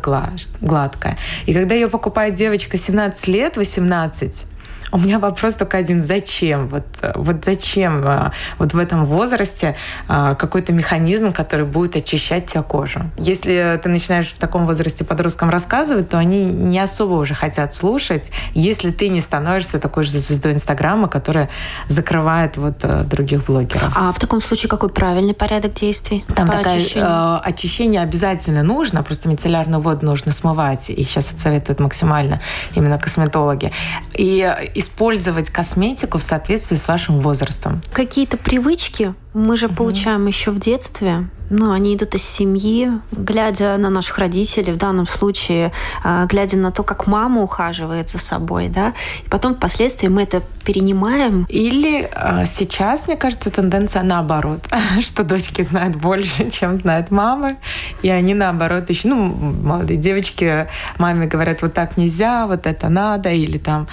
гладкая. 0.61 1.17
И 1.47 1.53
когда 1.53 1.75
ее 1.75 1.87
покупает 1.87 2.33
девочка 2.33 2.77
17 2.77 3.27
лет, 3.27 3.57
18, 3.57 4.45
у 4.91 4.97
меня 4.97 5.19
вопрос 5.19 5.55
только 5.55 5.77
один. 5.77 6.03
Зачем? 6.03 6.67
Вот, 6.67 6.85
вот 7.15 7.43
зачем 7.43 8.03
а, 8.05 8.31
вот 8.57 8.73
в 8.73 8.77
этом 8.77 9.05
возрасте 9.05 9.75
а, 10.07 10.35
какой-то 10.35 10.73
механизм, 10.73 11.31
который 11.31 11.65
будет 11.65 11.95
очищать 11.95 12.47
тебя 12.47 12.61
кожу? 12.61 13.01
Если 13.17 13.79
ты 13.81 13.89
начинаешь 13.89 14.27
в 14.27 14.37
таком 14.37 14.65
возрасте 14.65 15.03
подросткам 15.03 15.49
рассказывать, 15.49 16.09
то 16.09 16.17
они 16.17 16.45
не 16.45 16.79
особо 16.79 17.13
уже 17.13 17.33
хотят 17.33 17.73
слушать, 17.73 18.31
если 18.53 18.91
ты 18.91 19.09
не 19.09 19.21
становишься 19.21 19.79
такой 19.79 20.03
же 20.03 20.11
звездой 20.11 20.53
Инстаграма, 20.53 21.07
которая 21.07 21.49
закрывает 21.87 22.57
вот 22.57 22.77
э, 22.83 23.03
других 23.03 23.45
блогеров. 23.45 23.91
А 23.95 24.11
в 24.11 24.19
таком 24.19 24.41
случае 24.41 24.69
какой 24.69 24.89
правильный 24.89 25.33
порядок 25.33 25.73
действий? 25.73 26.23
Там 26.35 26.47
такое 26.47 26.75
очищению? 26.75 27.07
Э, 27.07 27.39
очищение 27.43 28.01
обязательно 28.01 28.63
нужно, 28.63 29.03
просто 29.03 29.29
мицеллярную 29.29 29.81
воду 29.81 30.05
нужно 30.05 30.31
смывать, 30.31 30.89
и 30.89 31.03
сейчас 31.03 31.31
это 31.31 31.41
советуют 31.41 31.79
максимально 31.79 32.39
именно 32.75 32.97
косметологи. 32.97 33.71
И 34.13 34.53
использовать 34.75 35.49
косметику 35.49 36.19
в 36.19 36.23
соответствии 36.23 36.75
с 36.75 36.87
вашим 36.87 37.19
возрастом. 37.19 37.81
Какие-то 37.93 38.37
привычки 38.37 39.13
мы 39.33 39.57
же 39.57 39.67
угу. 39.67 39.75
получаем 39.75 40.27
еще 40.27 40.51
в 40.51 40.59
детстве. 40.59 41.29
Ну, 41.49 41.71
они 41.71 41.95
идут 41.95 42.15
из 42.15 42.23
семьи, 42.23 42.89
глядя 43.11 43.77
на 43.77 43.89
наших 43.89 44.17
родителей, 44.17 44.73
в 44.73 44.77
данном 44.77 45.07
случае, 45.07 45.71
а, 46.03 46.25
глядя 46.25 46.57
на 46.57 46.71
то, 46.71 46.83
как 46.83 47.07
мама 47.07 47.41
ухаживает 47.41 48.09
за 48.09 48.17
собой, 48.17 48.69
да, 48.69 48.93
и 49.25 49.29
потом 49.29 49.55
впоследствии 49.55 50.07
мы 50.07 50.23
это 50.23 50.41
перенимаем. 50.63 51.45
Или 51.49 52.09
а, 52.13 52.45
сейчас, 52.45 53.07
мне 53.07 53.15
кажется, 53.15 53.51
тенденция 53.51 54.01
наоборот, 54.01 54.67
что 55.01 55.23
дочки 55.23 55.61
знают 55.61 55.95
больше, 55.95 56.49
чем 56.49 56.77
знают 56.77 57.11
мамы, 57.11 57.57
и 58.01 58.09
они 58.09 58.33
наоборот 58.33 58.89
еще, 58.89 59.09
ну, 59.09 59.27
молодые 59.27 59.97
девочки 59.97 60.67
маме 60.97 61.27
говорят, 61.27 61.61
вот 61.61 61.73
так 61.73 61.97
нельзя, 61.97 62.47
вот 62.47 62.65
это 62.65 62.89
надо, 62.89 63.29
или 63.29 63.59
там, 63.59 63.87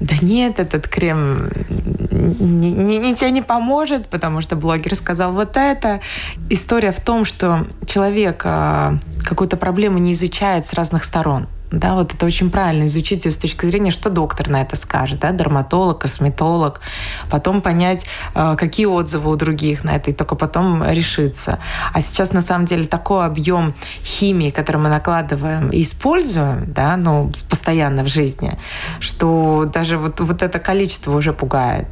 да 0.00 0.14
нет, 0.22 0.58
этот 0.58 0.88
крем 0.88 1.50
не, 2.10 2.72
не, 2.72 2.98
не 2.98 3.14
тебе 3.14 3.30
не 3.30 3.42
поможет, 3.42 4.08
потому 4.08 4.40
что 4.40 4.56
блогер 4.56 4.94
сказал 4.94 5.32
вот 5.32 5.56
это. 5.56 6.00
История 6.50 6.93
в 6.94 7.00
том, 7.00 7.24
что 7.24 7.66
человек 7.86 8.42
а, 8.44 8.98
какую-то 9.22 9.56
проблему 9.56 9.98
не 9.98 10.12
изучает 10.12 10.66
с 10.66 10.72
разных 10.72 11.04
сторон. 11.04 11.46
Да, 11.70 11.94
вот 11.94 12.14
это 12.14 12.24
очень 12.24 12.50
правильно 12.50 12.86
изучить 12.86 13.24
ее 13.24 13.32
с 13.32 13.36
точки 13.36 13.66
зрения, 13.66 13.90
что 13.90 14.08
доктор 14.08 14.48
на 14.48 14.62
это 14.62 14.76
скажет, 14.76 15.20
да, 15.20 15.32
дерматолог, 15.32 15.98
косметолог, 15.98 16.80
потом 17.30 17.62
понять, 17.62 18.06
э, 18.34 18.54
какие 18.56 18.86
отзывы 18.86 19.30
у 19.30 19.36
других 19.36 19.82
на 19.82 19.96
это, 19.96 20.10
и 20.10 20.14
только 20.14 20.36
потом 20.36 20.84
решиться. 20.88 21.58
А 21.92 22.00
сейчас 22.00 22.32
на 22.32 22.42
самом 22.42 22.66
деле 22.66 22.84
такой 22.84 23.26
объем 23.26 23.74
химии, 24.04 24.50
который 24.50 24.76
мы 24.76 24.88
накладываем 24.88 25.70
и 25.70 25.82
используем, 25.82 26.64
да, 26.72 26.96
ну, 26.96 27.32
постоянно 27.48 28.04
в 28.04 28.08
жизни, 28.08 28.56
что 29.00 29.68
даже 29.72 29.98
вот, 29.98 30.20
вот 30.20 30.42
это 30.42 30.58
количество 30.60 31.16
уже 31.16 31.32
пугает. 31.32 31.88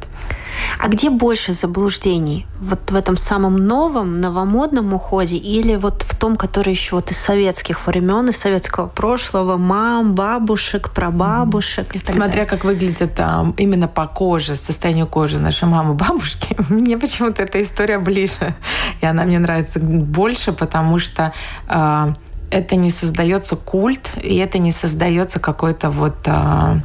А 0.79 0.87
где 0.87 1.09
больше 1.09 1.53
заблуждений? 1.53 2.45
Вот 2.59 2.91
в 2.91 2.95
этом 2.95 3.17
самом 3.17 3.57
новом, 3.67 4.21
новомодном 4.21 4.93
уходе 4.93 5.37
или 5.37 5.75
вот 5.75 6.03
в 6.03 6.15
том, 6.17 6.37
который 6.37 6.71
еще 6.71 6.95
вот 6.95 7.11
из 7.11 7.17
советских 7.17 7.87
времен, 7.87 8.29
из 8.29 8.37
советского 8.37 8.87
прошлого, 8.87 9.57
мам, 9.57 10.13
бабушек, 10.13 10.91
прабабушек? 10.91 11.95
Mm. 11.95 12.11
Смотря 12.11 12.45
как 12.45 12.63
выглядит 12.63 13.19
а, 13.19 13.53
именно 13.57 13.87
по 13.87 14.07
коже, 14.07 14.55
состоянию 14.55 15.07
кожи 15.07 15.39
нашей 15.39 15.67
мамы, 15.67 15.93
бабушки, 16.03 16.55
мне 16.69 16.97
почему-то 16.97 17.43
эта 17.43 17.61
история 17.61 17.99
ближе. 17.99 18.55
И 19.01 19.05
она 19.05 19.23
мне 19.23 19.39
нравится 19.39 19.79
больше, 19.79 20.51
потому 20.53 20.99
что 20.99 21.33
а, 21.67 22.13
это 22.53 22.75
не 22.75 22.91
создается 22.91 23.55
культ, 23.55 24.11
и 24.21 24.37
это 24.37 24.59
не 24.59 24.71
создается 24.71 25.39
какой-то 25.39 25.89
вот 25.89 26.15
а, 26.27 26.77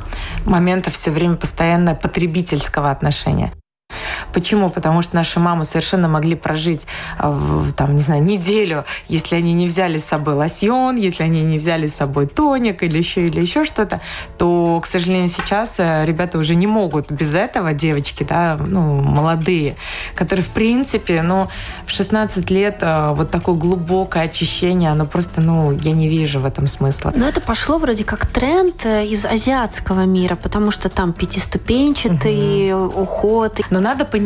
момента 0.47 0.91
все 0.91 1.11
время 1.11 1.37
постоянно 1.37 1.95
потребительского 1.95 2.91
отношения. 2.91 3.53
Почему? 4.33 4.71
Потому 4.71 5.03
что 5.03 5.17
наши 5.17 5.41
мамы 5.41 5.65
совершенно 5.65 6.09
могли 6.09 6.35
прожить, 6.35 6.87
а, 7.19 7.37
там, 7.77 7.95
не 7.95 8.01
знаю, 8.01 8.23
неделю, 8.23 8.85
если 9.09 9.37
они 9.37 9.53
не 9.53 9.67
взяли 9.67 9.99
с 9.99 10.05
собой 10.05 10.35
лосьон, 10.35 10.97
если 10.97 11.23
они 11.23 11.43
не 11.43 11.59
взяли 11.59 11.87
с 11.87 11.95
собой 11.95 12.27
тоник 12.27 12.83
или 12.83 12.99
еще, 12.99 13.27
или 13.27 13.41
еще 13.41 13.65
что-то, 13.65 14.01
то, 14.37 14.81
к 14.81 14.87
сожалению, 14.87 15.29
сейчас 15.29 15.75
э, 15.79 16.05
ребята 16.05 16.39
уже 16.39 16.55
не 16.55 16.67
могут 16.67 17.11
без 17.11 17.35
этого, 17.35 17.73
девочки, 17.73 18.25
да, 18.25 18.59
ну, 18.59 19.01
молодые, 19.01 19.77
которые, 20.15 20.45
в 20.45 20.51
принципе, 20.51 21.23
ну, 21.23 21.49
в 21.87 21.93
16 21.93 22.51
лет 22.51 22.79
э, 22.81 23.13
вот 23.13 23.31
такое 23.31 23.55
глубокое 23.55 24.25
очищение, 24.25 24.91
оно 24.91 25.07
просто, 25.07 25.41
ну, 25.41 25.73
я 25.73 25.93
не 25.93 26.09
вижу 26.09 26.41
в 26.41 26.47
этом 26.47 26.69
смысла. 26.69 27.13
Но 27.15 27.29
это 27.29 27.41
пошло 27.41 27.79
вроде 27.79 28.05
как 28.05 28.27
тренд 28.27 28.85
э, 28.85 29.07
из 29.07 29.25
азиатского 29.25 30.05
мира, 30.05 30.37
потому 30.37 30.71
что 30.71 30.89
там 30.89 31.13
пятиступенчатый 31.13 32.73
угу. 32.75 33.03
уход. 33.03 33.61
Но 33.71 33.81
надо 33.81 34.05
понимать, 34.05 34.18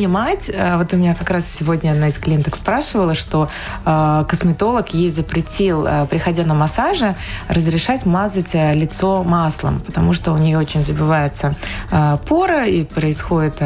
э, 0.48 0.76
вот 0.76 0.92
у 0.92 0.96
меня 0.96 1.14
как 1.14 1.31
раз 1.31 1.46
сегодня 1.46 1.92
одна 1.92 2.09
из 2.09 2.18
клиенток 2.18 2.57
спрашивала, 2.57 3.14
что 3.14 3.48
э, 3.85 4.24
косметолог 4.28 4.94
ей 4.94 5.11
запретил, 5.11 5.87
э, 5.87 6.07
приходя 6.07 6.44
на 6.44 6.55
массажи, 6.55 7.14
разрешать 7.48 8.07
мазать 8.07 8.55
лицо 8.55 9.22
маслом, 9.22 9.81
потому 9.81 10.12
что 10.12 10.33
у 10.33 10.38
нее 10.38 10.59
очень 10.59 10.85
забивается 10.85 11.55
пора 12.28 12.64
и 12.64 12.85
происходят 12.85 13.57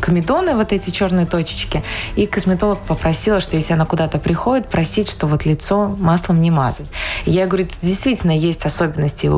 комедоны, 0.00 0.54
вот 0.54 0.72
эти 0.72 0.90
черные 0.90 1.26
точечки. 1.26 1.82
И 2.16 2.26
косметолог 2.26 2.78
попросила, 2.80 3.40
что 3.40 3.56
если 3.56 3.72
она 3.72 3.84
куда-то 3.84 4.18
приходит, 4.18 4.68
просить, 4.68 5.10
что 5.10 5.26
вот 5.26 5.44
лицо 5.44 5.94
маслом 5.98 6.40
не 6.40 6.50
мазать. 6.50 6.86
Я 7.24 7.46
говорю, 7.46 7.64
это 7.64 7.74
действительно 7.82 8.36
есть 8.36 8.64
особенности, 8.66 9.30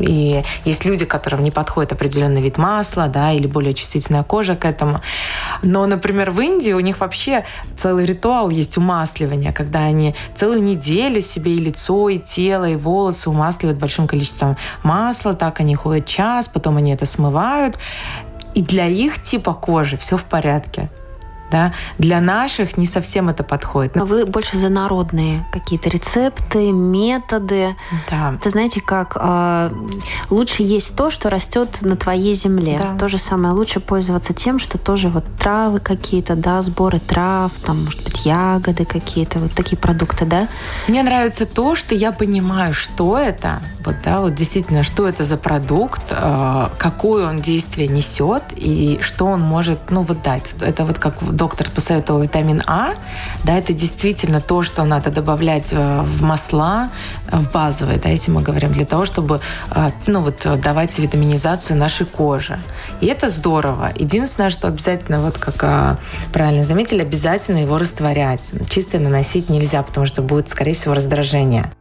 и 0.00 0.42
есть 0.64 0.84
люди, 0.84 1.04
которым 1.04 1.42
не 1.42 1.50
подходит 1.50 1.92
определенный 1.92 2.40
вид 2.40 2.58
масла, 2.58 3.08
да, 3.08 3.32
или 3.32 3.46
более 3.46 3.74
чувствительная 3.74 4.22
кожа 4.22 4.56
к 4.56 4.64
этому. 4.64 5.00
Но, 5.62 5.79
например, 5.86 6.30
в 6.30 6.40
Индии 6.40 6.72
у 6.72 6.80
них 6.80 7.00
вообще 7.00 7.44
целый 7.76 8.04
ритуал 8.04 8.50
есть 8.50 8.76
умасливания, 8.76 9.52
когда 9.52 9.80
они 9.80 10.14
целую 10.34 10.62
неделю 10.62 11.20
себе 11.20 11.52
и 11.52 11.58
лицо, 11.58 12.08
и 12.08 12.18
тело, 12.18 12.68
и 12.68 12.76
волосы 12.76 13.30
умасливают 13.30 13.78
большим 13.78 14.06
количеством 14.06 14.56
масла, 14.82 15.34
так 15.34 15.60
они 15.60 15.74
ходят 15.74 16.06
час, 16.06 16.48
потом 16.48 16.76
они 16.76 16.92
это 16.92 17.06
смывают. 17.06 17.78
И 18.54 18.62
для 18.62 18.86
их 18.86 19.22
типа 19.22 19.54
кожи 19.54 19.96
все 19.96 20.16
в 20.16 20.24
порядке 20.24 20.90
да, 21.50 21.72
для 21.98 22.20
наших 22.20 22.76
не 22.76 22.86
совсем 22.86 23.28
это 23.28 23.42
подходит. 23.42 23.96
Но 23.96 24.04
вы 24.04 24.24
больше 24.24 24.56
за 24.56 24.68
народные 24.68 25.46
какие-то 25.52 25.88
рецепты, 25.88 26.72
методы. 26.72 27.76
Да. 28.10 28.34
Это 28.34 28.50
знаете, 28.50 28.80
как 28.80 29.16
э, 29.20 29.70
лучше 30.30 30.62
есть 30.62 30.96
то, 30.96 31.10
что 31.10 31.30
растет 31.30 31.78
на 31.82 31.96
твоей 31.96 32.34
земле. 32.34 32.80
Да. 32.82 32.96
То 32.98 33.08
же 33.08 33.18
самое 33.18 33.54
лучше 33.54 33.80
пользоваться 33.80 34.32
тем, 34.32 34.58
что 34.58 34.78
тоже 34.78 35.08
вот 35.08 35.24
травы 35.38 35.80
какие-то, 35.80 36.36
да, 36.36 36.62
сборы 36.62 37.00
трав, 37.00 37.52
там, 37.64 37.84
может 37.84 38.04
быть, 38.04 38.24
ягоды 38.24 38.84
какие-то, 38.84 39.38
вот 39.38 39.52
такие 39.52 39.76
продукты, 39.76 40.24
да? 40.24 40.48
Мне 40.88 41.02
нравится 41.02 41.46
то, 41.46 41.74
что 41.76 41.94
я 41.94 42.12
понимаю, 42.12 42.74
что 42.74 43.18
это, 43.18 43.60
вот, 43.84 43.96
да, 44.04 44.20
вот 44.20 44.34
действительно, 44.34 44.82
что 44.82 45.08
это 45.08 45.24
за 45.24 45.36
продукт, 45.36 46.02
э, 46.10 46.68
какое 46.78 47.28
он 47.28 47.40
действие 47.40 47.88
несет 47.88 48.42
и 48.56 48.98
что 49.02 49.26
он 49.26 49.40
может, 49.40 49.90
ну, 49.90 50.02
вот 50.02 50.22
дать. 50.22 50.54
Это 50.60 50.84
вот 50.84 50.98
как 50.98 51.22
доктор 51.40 51.70
посоветовал 51.70 52.20
витамин 52.20 52.62
А, 52.66 52.90
да, 53.44 53.56
это 53.56 53.72
действительно 53.72 54.42
то, 54.42 54.62
что 54.62 54.84
надо 54.84 55.10
добавлять 55.10 55.72
э, 55.72 56.02
в 56.02 56.22
масла, 56.22 56.90
в 57.32 57.50
базовые, 57.50 57.98
да, 57.98 58.10
если 58.10 58.30
мы 58.30 58.42
говорим, 58.42 58.74
для 58.74 58.84
того, 58.84 59.06
чтобы, 59.06 59.40
э, 59.70 59.90
ну, 60.06 60.20
вот, 60.20 60.46
давать 60.60 60.98
витаминизацию 60.98 61.78
нашей 61.78 62.04
кожи. 62.04 62.58
И 63.00 63.06
это 63.06 63.30
здорово. 63.30 63.90
Единственное, 63.96 64.50
что 64.50 64.68
обязательно, 64.68 65.22
вот 65.22 65.38
как 65.38 65.54
э, 65.62 65.96
правильно 66.30 66.62
заметили, 66.62 67.00
обязательно 67.00 67.56
его 67.56 67.78
растворять. 67.78 68.42
Чисто 68.68 68.98
наносить 68.98 69.48
нельзя, 69.48 69.82
потому 69.82 70.04
что 70.04 70.20
будет, 70.20 70.50
скорее 70.50 70.74
всего, 70.74 70.92
раздражение. 70.92 71.72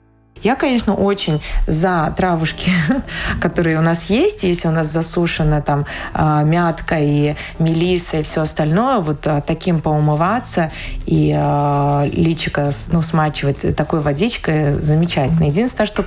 Я, 0.43 0.56
конечно, 0.56 0.93
очень 0.93 1.41
за 1.67 2.13
травушки, 2.15 2.71
которые 3.41 3.78
у 3.78 3.82
нас 3.82 4.10
есть. 4.10 4.43
Если 4.43 4.67
у 4.67 4.71
нас 4.71 4.88
засушена 4.88 5.62
там 5.62 5.86
а, 6.13 6.43
мятка 6.43 6.97
и 6.99 7.36
мелиса 7.60 8.17
и 8.17 8.23
все 8.23 8.41
остальное, 8.41 8.99
вот 8.99 9.25
а, 9.28 9.41
таким 9.41 9.82
поумываться 9.82 10.71
и 11.06 11.36
а, 11.38 12.06
личико 12.06 12.71
ну, 12.91 13.02
смачивать 13.02 13.75
такой 13.75 14.02
водичкой 14.02 14.82
замечательно. 14.82 15.45
Единственное, 15.45 15.88
что 15.88 16.06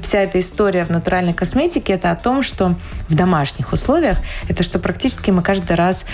вся 0.00 0.20
эта 0.20 0.40
история 0.40 0.84
в 0.84 0.90
натуральной 0.90 1.34
косметике, 1.34 1.92
это 1.92 2.10
о 2.10 2.16
том, 2.16 2.42
что 2.42 2.74
в 3.08 3.14
домашних 3.14 3.72
условиях, 3.72 4.18
это 4.48 4.62
что 4.62 4.78
практически 4.78 5.30
мы 5.30 5.42
каждый 5.42 5.76
раз 5.76 6.04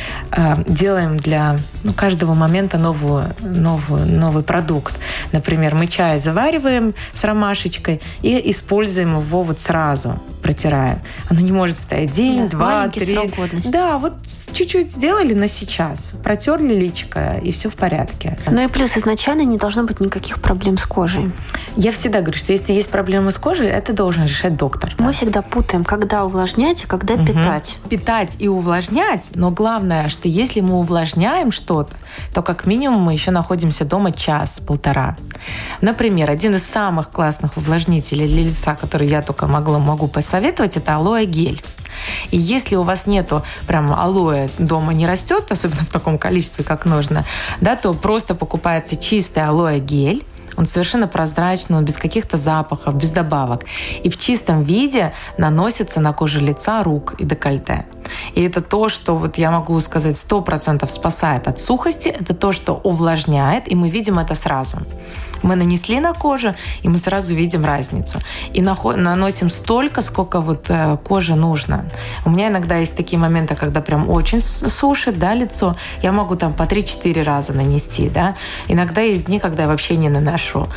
делаем 0.66 1.16
для 1.16 1.57
ну, 1.85 1.92
каждого 1.92 2.35
момента 2.35 2.79
новую, 2.79 3.35
новую, 3.40 4.07
новый 4.07 4.42
продукт. 4.42 4.94
Например, 5.33 5.75
мы 5.75 5.87
чай 5.87 6.20
завариваем 6.20 6.94
с 7.14 7.25
ромашкой, 7.25 7.52
рубашечкой 7.53 8.01
и 8.23 8.51
используем 8.51 9.19
его 9.21 9.43
вот 9.43 9.61
сразу, 9.61 10.15
протираем. 10.43 10.99
Оно 11.29 11.41
не 11.41 11.53
может 11.53 11.77
стоять 11.77 12.12
день, 12.12 12.49
да, 12.49 12.57
два, 12.57 12.88
три. 12.88 13.19
Да, 13.67 13.99
вот 13.99 14.15
чуть-чуть 14.53 14.93
сделали 14.93 15.35
на 15.35 15.49
сейчас, 15.49 16.15
протерли 16.23 16.75
личико, 16.75 17.38
и 17.43 17.53
все 17.53 17.69
в 17.71 17.75
порядке. 17.75 18.38
Ну 18.51 18.62
и 18.62 18.69
плюс 18.69 18.97
изначально 18.97 19.43
не 19.43 19.59
должно 19.59 19.85
быть 19.85 20.01
никаких 20.01 20.41
проблем 20.41 20.79
с 20.79 20.85
кожей. 20.85 21.31
Я 21.77 21.93
всегда 21.93 22.21
говорю, 22.21 22.38
что 22.38 22.53
если 22.53 22.73
есть 22.73 22.91
проблемы 22.91 23.31
с 23.31 23.38
кожей, 23.38 23.69
это 23.69 23.93
должен 23.93 24.25
решать 24.25 24.57
доктор. 24.57 24.95
Мы 24.99 25.07
да. 25.07 25.12
всегда 25.12 25.43
путаем, 25.43 25.85
когда 25.85 26.25
увлажнять 26.25 26.85
и 26.85 26.87
когда 26.87 27.15
угу. 27.15 27.27
питать. 27.27 27.79
Питать 27.88 28.37
и 28.38 28.49
увлажнять, 28.49 29.31
но 29.35 29.51
главное, 29.51 30.09
что 30.09 30.29
если 30.29 30.61
мы 30.61 30.75
увлажняем 30.75 31.53
что-то, 31.53 31.95
то 32.35 32.43
как 32.43 32.67
минимум 32.67 33.03
мы 33.03 33.12
еще 33.12 33.31
находимся 33.31 33.85
дома 33.85 34.12
час-полтора. 34.12 35.17
Например, 35.81 36.31
один 36.31 36.55
из 36.55 36.62
самых 36.62 37.11
классных 37.11 37.41
классных 37.42 37.57
увлажнителей 37.57 38.26
для 38.26 38.42
лица, 38.42 38.74
которые 38.74 39.11
я 39.11 39.22
только 39.22 39.46
могла, 39.46 39.78
могу 39.78 40.07
посоветовать, 40.09 40.76
это 40.76 40.96
алоэ 40.96 41.24
гель. 41.24 41.62
И 42.31 42.38
если 42.38 42.76
у 42.76 42.83
вас 42.83 43.07
нету 43.07 43.42
прям 43.66 43.92
алоэ 43.92 44.48
дома 44.59 44.92
не 44.92 45.07
растет, 45.07 45.50
особенно 45.50 45.85
в 45.85 45.90
таком 45.90 46.18
количестве, 46.18 46.64
как 46.64 46.87
нужно, 46.87 47.24
да, 47.61 47.76
то 47.76 47.94
просто 47.94 48.35
покупается 48.35 48.96
чистый 48.96 49.44
алоэ 49.44 49.81
гель, 49.81 50.24
он 50.57 50.66
совершенно 50.66 51.09
прозрачный, 51.09 51.78
он 51.78 51.85
без 51.85 51.96
каких-то 51.96 52.37
запахов, 52.37 52.94
без 52.94 53.11
добавок. 53.11 53.64
И 54.05 54.11
в 54.11 54.16
чистом 54.18 54.62
виде 54.62 55.12
наносится 55.38 56.00
на 56.00 56.12
кожу 56.12 56.40
лица, 56.40 56.83
рук 56.83 57.14
и 57.18 57.24
декольте. 57.24 57.85
И 58.35 58.42
это 58.42 58.61
то, 58.61 58.88
что 58.88 59.16
вот 59.16 59.38
я 59.38 59.50
могу 59.50 59.81
сказать, 59.81 60.16
100% 60.16 60.88
спасает 60.88 61.48
от 61.48 61.59
сухости, 61.59 62.09
это 62.09 62.35
то, 62.35 62.52
что 62.52 62.81
увлажняет, 62.85 63.72
и 63.72 63.74
мы 63.74 63.90
видим 63.90 64.18
это 64.18 64.35
сразу. 64.35 64.76
Мы 65.42 65.57
нанесли 65.57 66.00
на 66.00 66.12
кожу, 66.12 66.55
и 66.83 66.88
мы 66.88 66.98
сразу 66.98 67.35
видим 67.35 67.64
разницу. 67.64 68.18
И 68.52 68.62
наносим 68.62 69.50
столько, 69.50 70.02
сколько 70.02 70.40
вот 70.40 70.66
э, 70.68 70.96
коже 71.05 71.35
нужно. 71.35 71.85
У 72.24 72.31
меня 72.31 72.48
иногда 72.48 72.76
есть 72.76 72.96
такие 72.96 73.18
моменты, 73.18 73.55
когда 73.55 73.81
прям 73.81 74.09
очень 74.09 74.40
сушит, 74.40 75.18
да, 75.18 75.35
лицо. 75.35 75.76
Я 76.02 76.12
могу 76.12 76.37
там 76.37 76.52
по 76.52 76.62
3-4 76.62 77.22
раза 77.22 77.52
нанести, 77.52 78.09
да. 78.09 78.37
Иногда 78.68 79.00
есть 79.00 79.26
дни, 79.26 79.38
когда 79.38 79.62
я 79.64 79.68
вообще 79.68 79.96
не 79.96 80.09
наношу. 80.09 80.68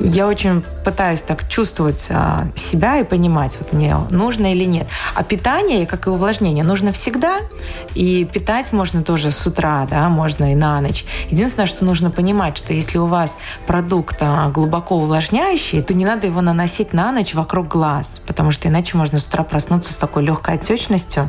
Я 0.00 0.26
очень 0.26 0.62
пытаюсь 0.84 1.20
так 1.20 1.48
чувствовать 1.48 2.06
а, 2.10 2.46
себя 2.54 2.98
и 2.98 3.04
понимать, 3.04 3.58
вот 3.58 3.72
мне 3.72 3.96
нужно 4.10 4.52
или 4.52 4.64
нет. 4.64 4.86
А 5.14 5.22
питание, 5.22 5.86
как 5.86 6.06
и 6.06 6.10
увлажнение, 6.10 6.64
нужно 6.64 6.92
всегда. 6.92 7.38
И 7.94 8.24
питать 8.24 8.72
можно 8.72 9.02
тоже 9.02 9.30
с 9.30 9.46
утра, 9.46 9.86
да, 9.90 10.08
можно 10.08 10.52
и 10.52 10.54
на 10.54 10.80
ночь. 10.80 11.04
Единственное, 11.30 11.66
что 11.66 11.84
нужно 11.84 12.10
понимать, 12.10 12.56
что 12.56 12.72
если 12.72 12.98
у 12.98 13.06
вас 13.06 13.36
продукт 13.66 14.05
продукт 14.06 14.16
а, 14.20 14.48
глубоко 14.50 14.96
увлажняющий, 14.96 15.82
то 15.82 15.94
не 15.94 16.04
надо 16.04 16.26
его 16.26 16.40
наносить 16.40 16.92
на 16.92 17.12
ночь 17.12 17.34
вокруг 17.34 17.68
глаз, 17.68 18.20
потому 18.26 18.50
что 18.50 18.68
иначе 18.68 18.96
можно 18.96 19.18
с 19.18 19.26
утра 19.26 19.42
проснуться 19.42 19.92
с 19.92 19.96
такой 19.96 20.24
легкой 20.24 20.56
отечностью. 20.56 21.28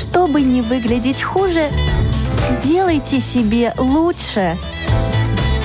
Чтобы 0.00 0.40
не 0.40 0.62
выглядеть 0.62 1.22
хуже, 1.22 1.64
делайте 2.62 3.20
себе 3.20 3.72
лучше. 3.78 4.56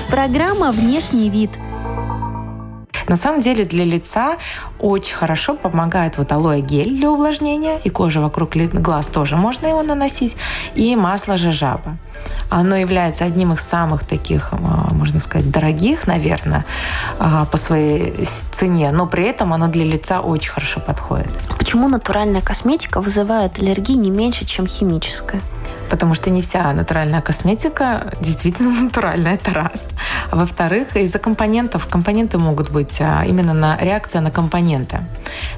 Программа 0.09 0.71
«Внешний 0.71 1.29
вид»– 1.29 1.51
на 3.07 3.15
самом 3.15 3.41
деле 3.41 3.65
для 3.65 3.85
лица 3.85 4.37
очень 4.79 5.15
хорошо 5.15 5.55
помогает 5.55 6.17
вот 6.17 6.31
алоэ 6.31 6.61
гель 6.61 6.95
для 6.95 7.09
увлажнения, 7.09 7.79
и 7.83 7.89
кожа 7.89 8.21
вокруг 8.21 8.55
глаз 8.55 9.07
тоже 9.07 9.35
можно 9.35 9.67
его 9.67 9.83
наносить, 9.83 10.35
и 10.75 10.95
масло 10.95 11.37
жажаба. 11.37 11.97
Оно 12.49 12.75
является 12.75 13.25
одним 13.25 13.53
из 13.53 13.61
самых 13.61 14.05
таких, 14.05 14.53
а, 14.53 14.93
можно 14.93 15.19
сказать, 15.19 15.49
дорогих, 15.49 16.07
наверное, 16.07 16.65
а, 17.19 17.45
по 17.45 17.57
своей 17.57 18.13
цене, 18.51 18.91
но 18.91 19.07
при 19.07 19.25
этом 19.25 19.53
оно 19.53 19.67
для 19.67 19.85
лица 19.85 20.21
очень 20.21 20.51
хорошо 20.51 20.79
подходит. 20.79 21.29
Почему 21.57 21.89
натуральная 21.89 22.41
косметика 22.41 23.01
вызывает 23.01 23.59
аллергии 23.59 23.95
не 23.95 24.11
меньше, 24.11 24.45
чем 24.45 24.67
химическая? 24.67 25.41
Потому 25.93 26.15
что 26.15 26.31
не 26.31 26.41
вся 26.41 26.73
натуральная 26.73 27.21
косметика 27.21 28.11
действительно 28.19 28.71
натуральная, 28.81 29.35
это 29.35 29.53
раз. 29.53 29.85
А 30.31 30.35
во-вторых, 30.35 30.95
из-за 30.95 31.19
компонентов. 31.19 31.85
Компоненты 31.85 32.39
могут 32.39 32.71
быть 32.71 32.99
а, 32.99 33.23
именно 33.23 33.53
на 33.53 33.77
реакция 33.77 34.21
на 34.21 34.31
компоненты. 34.31 35.01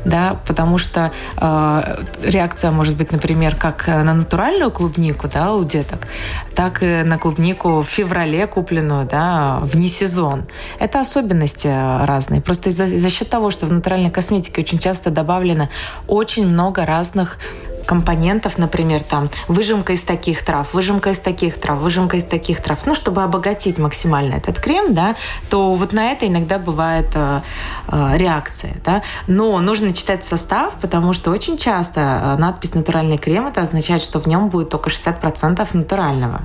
Да, 0.04 0.38
потому 0.46 0.78
что 0.78 1.14
э, 1.38 2.04
реакция 2.22 2.72
может 2.72 2.98
быть, 2.98 3.14
например, 3.14 3.56
как 3.56 3.88
на 3.88 4.14
натуральную 4.14 4.72
клубнику 4.72 5.30
да, 5.34 5.54
у 5.54 5.64
деток, 5.64 6.00
так 6.54 6.84
и 6.84 7.04
на 7.04 7.18
клубнику 7.18 7.82
в 7.82 7.86
феврале 7.86 8.46
купленную 8.46 9.06
да, 9.06 9.60
вне 9.62 9.88
сезон. 9.88 10.44
Это 10.80 11.00
особенности 11.00 11.68
разные. 12.06 12.42
Просто 12.42 12.72
из-за, 12.72 12.88
за 12.88 13.10
счет 13.10 13.30
того, 13.30 13.52
что 13.52 13.68
в 13.68 13.72
натуральной 13.72 14.12
косметике 14.12 14.62
очень 14.62 14.80
часто 14.80 15.12
добавлено 15.12 15.70
очень 16.08 16.46
много 16.46 16.86
разных 16.86 17.40
компонентов, 17.86 18.58
например, 18.58 19.04
там 19.04 19.28
выжимка 19.48 19.94
из 19.94 20.02
таких 20.02 20.44
трав, 20.44 20.74
выжимка 20.74 21.12
из 21.12 21.20
таких 21.20 21.60
трав, 21.60 21.80
выжимка 21.80 22.18
из 22.18 22.24
таких 22.24 22.62
трав, 22.62 22.80
ну, 22.86 22.96
чтобы 22.96 23.24
обогатить 23.24 23.78
максимально 23.78 24.36
этот 24.36 24.60
крем, 24.60 24.94
да, 24.94 25.16
то 25.50 25.74
вот 25.74 25.94
на 25.94 26.12
это 26.12 26.28
иногда 26.28 26.60
бывает 26.60 27.08
э, 27.16 27.42
э, 27.88 28.18
реакция, 28.18 28.74
да. 28.84 29.02
Но 29.28 29.60
нужно 29.60 29.94
читать 29.94 30.24
состав, 30.24 30.76
потому 30.82 31.14
что 31.14 31.32
очень 31.32 31.58
часто 31.58 32.00
э, 32.02 32.40
надпись 32.40 32.74
«натуральный 32.74 33.18
крем» 33.18 33.48
это 33.48 33.62
означает, 33.62 34.02
что 34.02 34.20
в 34.20 34.28
нем 34.28 34.50
будет 34.50 34.70
только 34.70 34.90
60% 34.90 35.68
натурального, 35.74 36.42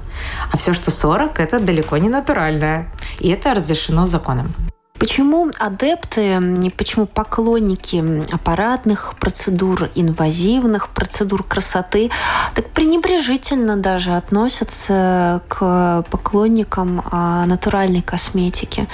а 0.53 0.57
все, 0.57 0.75
что 0.75 0.91
40, 0.91 1.41
это 1.41 1.61
далеко 1.61 1.97
не 1.97 2.09
натуральное. 2.09 2.87
И 3.19 3.29
это 3.29 3.55
разрешено 3.55 4.07
законом. 4.07 4.53
Почему 5.01 5.51
адепты, 5.59 6.71
почему 6.77 7.07
поклонники 7.07 8.23
аппаратных 8.35 9.15
процедур, 9.19 9.89
инвазивных 9.95 10.91
процедур 10.91 11.43
красоты 11.43 12.11
так 12.55 12.69
пренебрежительно 12.69 13.79
даже 13.79 14.15
относятся 14.15 15.41
к 15.49 16.05
поклонникам 16.11 17.03
а, 17.11 17.47
натуральной 17.47 18.03
косметики? 18.03 18.89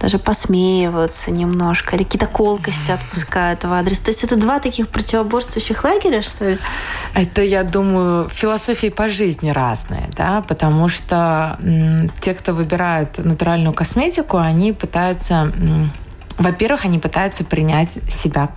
Даже 0.00 0.18
посмеиваются 0.18 1.30
немножко 1.30 1.94
или 1.94 2.02
какие-то 2.02 2.26
колкости 2.26 2.90
отпускают 2.90 3.62
в 3.62 3.72
адрес. 3.72 4.00
То 4.00 4.10
есть 4.10 4.24
это 4.24 4.34
два 4.34 4.58
таких 4.58 4.88
противоборствующих 4.88 5.84
лагеря, 5.84 6.22
что 6.22 6.50
ли? 6.50 6.58
Это, 7.14 7.40
я 7.40 7.62
думаю, 7.62 8.28
философии 8.28 8.88
по 8.88 9.08
жизни 9.08 9.50
разные, 9.50 10.10
да, 10.16 10.42
потому 10.42 10.88
что 10.88 11.56
те, 12.20 12.34
кто 12.34 12.52
выбирает 12.52 13.18
натуральную 13.18 13.72
косметику, 13.72 14.38
они 14.38 14.72
пытаются 14.72 15.51
во-первых, 16.38 16.84
они 16.84 16.98
пытаются 16.98 17.44
принять 17.44 17.90
себя 18.08 18.48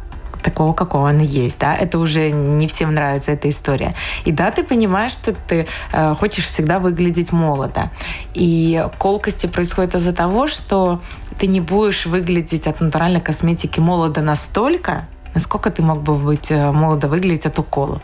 такого, 0.46 0.74
какого 0.74 1.10
она 1.10 1.24
есть, 1.24 1.58
да, 1.60 1.76
это 1.76 1.98
уже 1.98 2.30
не 2.30 2.68
всем 2.68 2.94
нравится 2.94 3.32
эта 3.32 3.50
история. 3.50 3.96
И 4.26 4.32
да, 4.32 4.52
ты 4.52 4.64
понимаешь, 4.64 5.12
что 5.12 5.34
ты 5.34 5.66
э, 5.92 6.16
хочешь 6.20 6.46
всегда 6.46 6.78
выглядеть 6.78 7.32
молодо. 7.32 7.90
И 8.36 8.86
колкости 9.00 9.48
происходят 9.48 9.96
из-за 9.96 10.14
того, 10.14 10.48
что 10.48 11.02
ты 11.40 11.48
не 11.48 11.62
будешь 11.62 12.06
выглядеть 12.06 12.68
от 12.68 12.80
натуральной 12.80 13.22
косметики 13.22 13.80
молодо 13.80 14.22
настолько, 14.22 15.08
насколько 15.34 15.72
ты 15.72 15.82
мог 15.82 16.04
бы 16.04 16.16
быть 16.16 16.52
э, 16.52 16.72
молодо 16.72 17.08
выглядеть 17.08 17.48
от 17.48 17.58
уколов. 17.58 18.02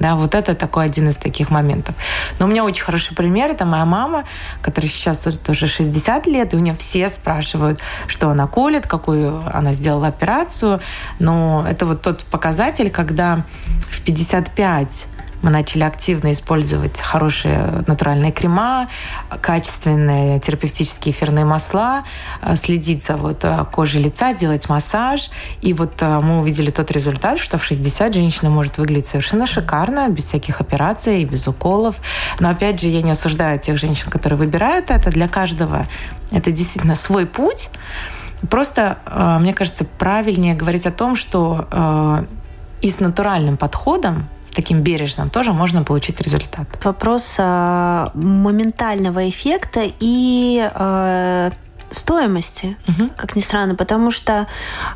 Да, 0.00 0.16
вот 0.16 0.34
это 0.34 0.54
такой 0.54 0.86
один 0.86 1.08
из 1.08 1.16
таких 1.16 1.50
моментов. 1.50 1.94
Но 2.38 2.46
у 2.46 2.48
меня 2.48 2.64
очень 2.64 2.82
хороший 2.82 3.14
пример. 3.14 3.50
Это 3.50 3.64
моя 3.64 3.84
мама, 3.84 4.24
которая 4.62 4.90
сейчас 4.90 5.26
уже 5.26 5.66
60 5.66 6.26
лет, 6.26 6.52
и 6.52 6.56
у 6.56 6.60
нее 6.60 6.74
все 6.74 7.08
спрашивают, 7.08 7.80
что 8.06 8.28
она 8.28 8.46
колет, 8.46 8.86
какую 8.86 9.42
она 9.52 9.72
сделала 9.72 10.08
операцию. 10.08 10.80
Но 11.18 11.64
это 11.68 11.86
вот 11.86 12.02
тот 12.02 12.24
показатель, 12.24 12.90
когда 12.90 13.44
в 13.90 14.02
55 14.02 15.06
мы 15.44 15.50
начали 15.50 15.84
активно 15.84 16.32
использовать 16.32 16.98
хорошие 17.00 17.84
натуральные 17.86 18.32
крема, 18.32 18.88
качественные 19.42 20.40
терапевтические 20.40 21.14
эфирные 21.14 21.44
масла, 21.44 22.04
э, 22.40 22.56
следить 22.56 23.04
за 23.04 23.18
вот 23.18 23.44
э, 23.44 23.66
кожей 23.70 24.02
лица, 24.02 24.32
делать 24.32 24.70
массаж. 24.70 25.30
И 25.60 25.74
вот 25.74 26.00
э, 26.00 26.20
мы 26.20 26.38
увидели 26.38 26.70
тот 26.70 26.90
результат, 26.90 27.38
что 27.38 27.58
в 27.58 27.64
60 27.64 28.14
женщина 28.14 28.48
может 28.48 28.78
выглядеть 28.78 29.06
совершенно 29.06 29.46
шикарно, 29.46 30.08
без 30.08 30.24
всяких 30.24 30.62
операций 30.62 31.20
и 31.20 31.26
без 31.26 31.46
уколов. 31.46 31.96
Но 32.40 32.48
опять 32.48 32.80
же, 32.80 32.88
я 32.88 33.02
не 33.02 33.10
осуждаю 33.10 33.58
тех 33.58 33.76
женщин, 33.76 34.10
которые 34.10 34.38
выбирают 34.38 34.90
это. 34.90 35.10
Для 35.10 35.28
каждого 35.28 35.86
это 36.32 36.52
действительно 36.52 36.96
свой 36.96 37.26
путь. 37.26 37.68
Просто, 38.48 38.98
мне 39.40 39.52
кажется, 39.52 39.84
правильнее 39.84 40.54
говорить 40.54 40.86
о 40.86 40.90
том, 40.90 41.16
что 41.16 42.26
и 42.82 42.90
с 42.90 43.00
натуральным 43.00 43.56
подходом 43.56 44.28
таким 44.54 44.82
бережным 44.82 45.30
тоже 45.30 45.52
можно 45.52 45.82
получить 45.82 46.20
результат. 46.20 46.66
Вопрос 46.84 47.36
э, 47.38 48.08
моментального 48.14 49.28
эффекта 49.28 49.82
и 50.00 50.70
э, 50.72 51.50
стоимости, 51.94 52.76
угу. 52.88 53.10
как 53.16 53.36
ни 53.36 53.40
странно, 53.40 53.74
потому 53.74 54.10
что 54.10 54.46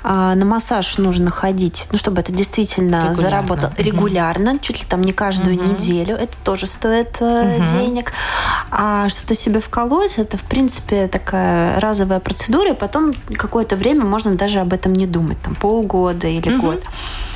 э, 0.05 0.09
на 0.35 0.45
массаж 0.45 0.99
нужно 0.99 1.31
ходить, 1.31 1.87
ну, 1.93 1.99
чтобы 1.99 2.21
это 2.21 2.33
действительно 2.33 2.97
регулярно. 2.97 3.15
заработало 3.15 3.71
угу. 3.71 3.83
регулярно, 3.83 4.59
чуть 4.59 4.81
ли 4.81 4.87
там 4.89 5.03
не 5.03 5.13
каждую 5.13 5.57
угу. 5.57 5.73
неделю, 5.73 6.15
это 6.17 6.37
тоже 6.45 6.67
стоит 6.67 7.21
угу. 7.21 7.65
денег. 7.67 8.13
А 8.71 9.09
что-то 9.09 9.35
себе 9.35 9.61
вколоть, 9.61 10.19
это, 10.19 10.37
в 10.37 10.43
принципе, 10.43 11.09
такая 11.09 11.81
разовая 11.81 12.21
процедура, 12.21 12.71
и 12.71 12.75
потом 12.75 13.15
какое-то 13.35 13.77
время 13.77 14.05
можно 14.05 14.35
даже 14.35 14.61
об 14.61 14.73
этом 14.73 14.93
не 14.93 15.07
думать, 15.07 15.41
там 15.43 15.55
полгода 15.55 16.27
или 16.27 16.55
угу. 16.55 16.63
год. 16.63 16.85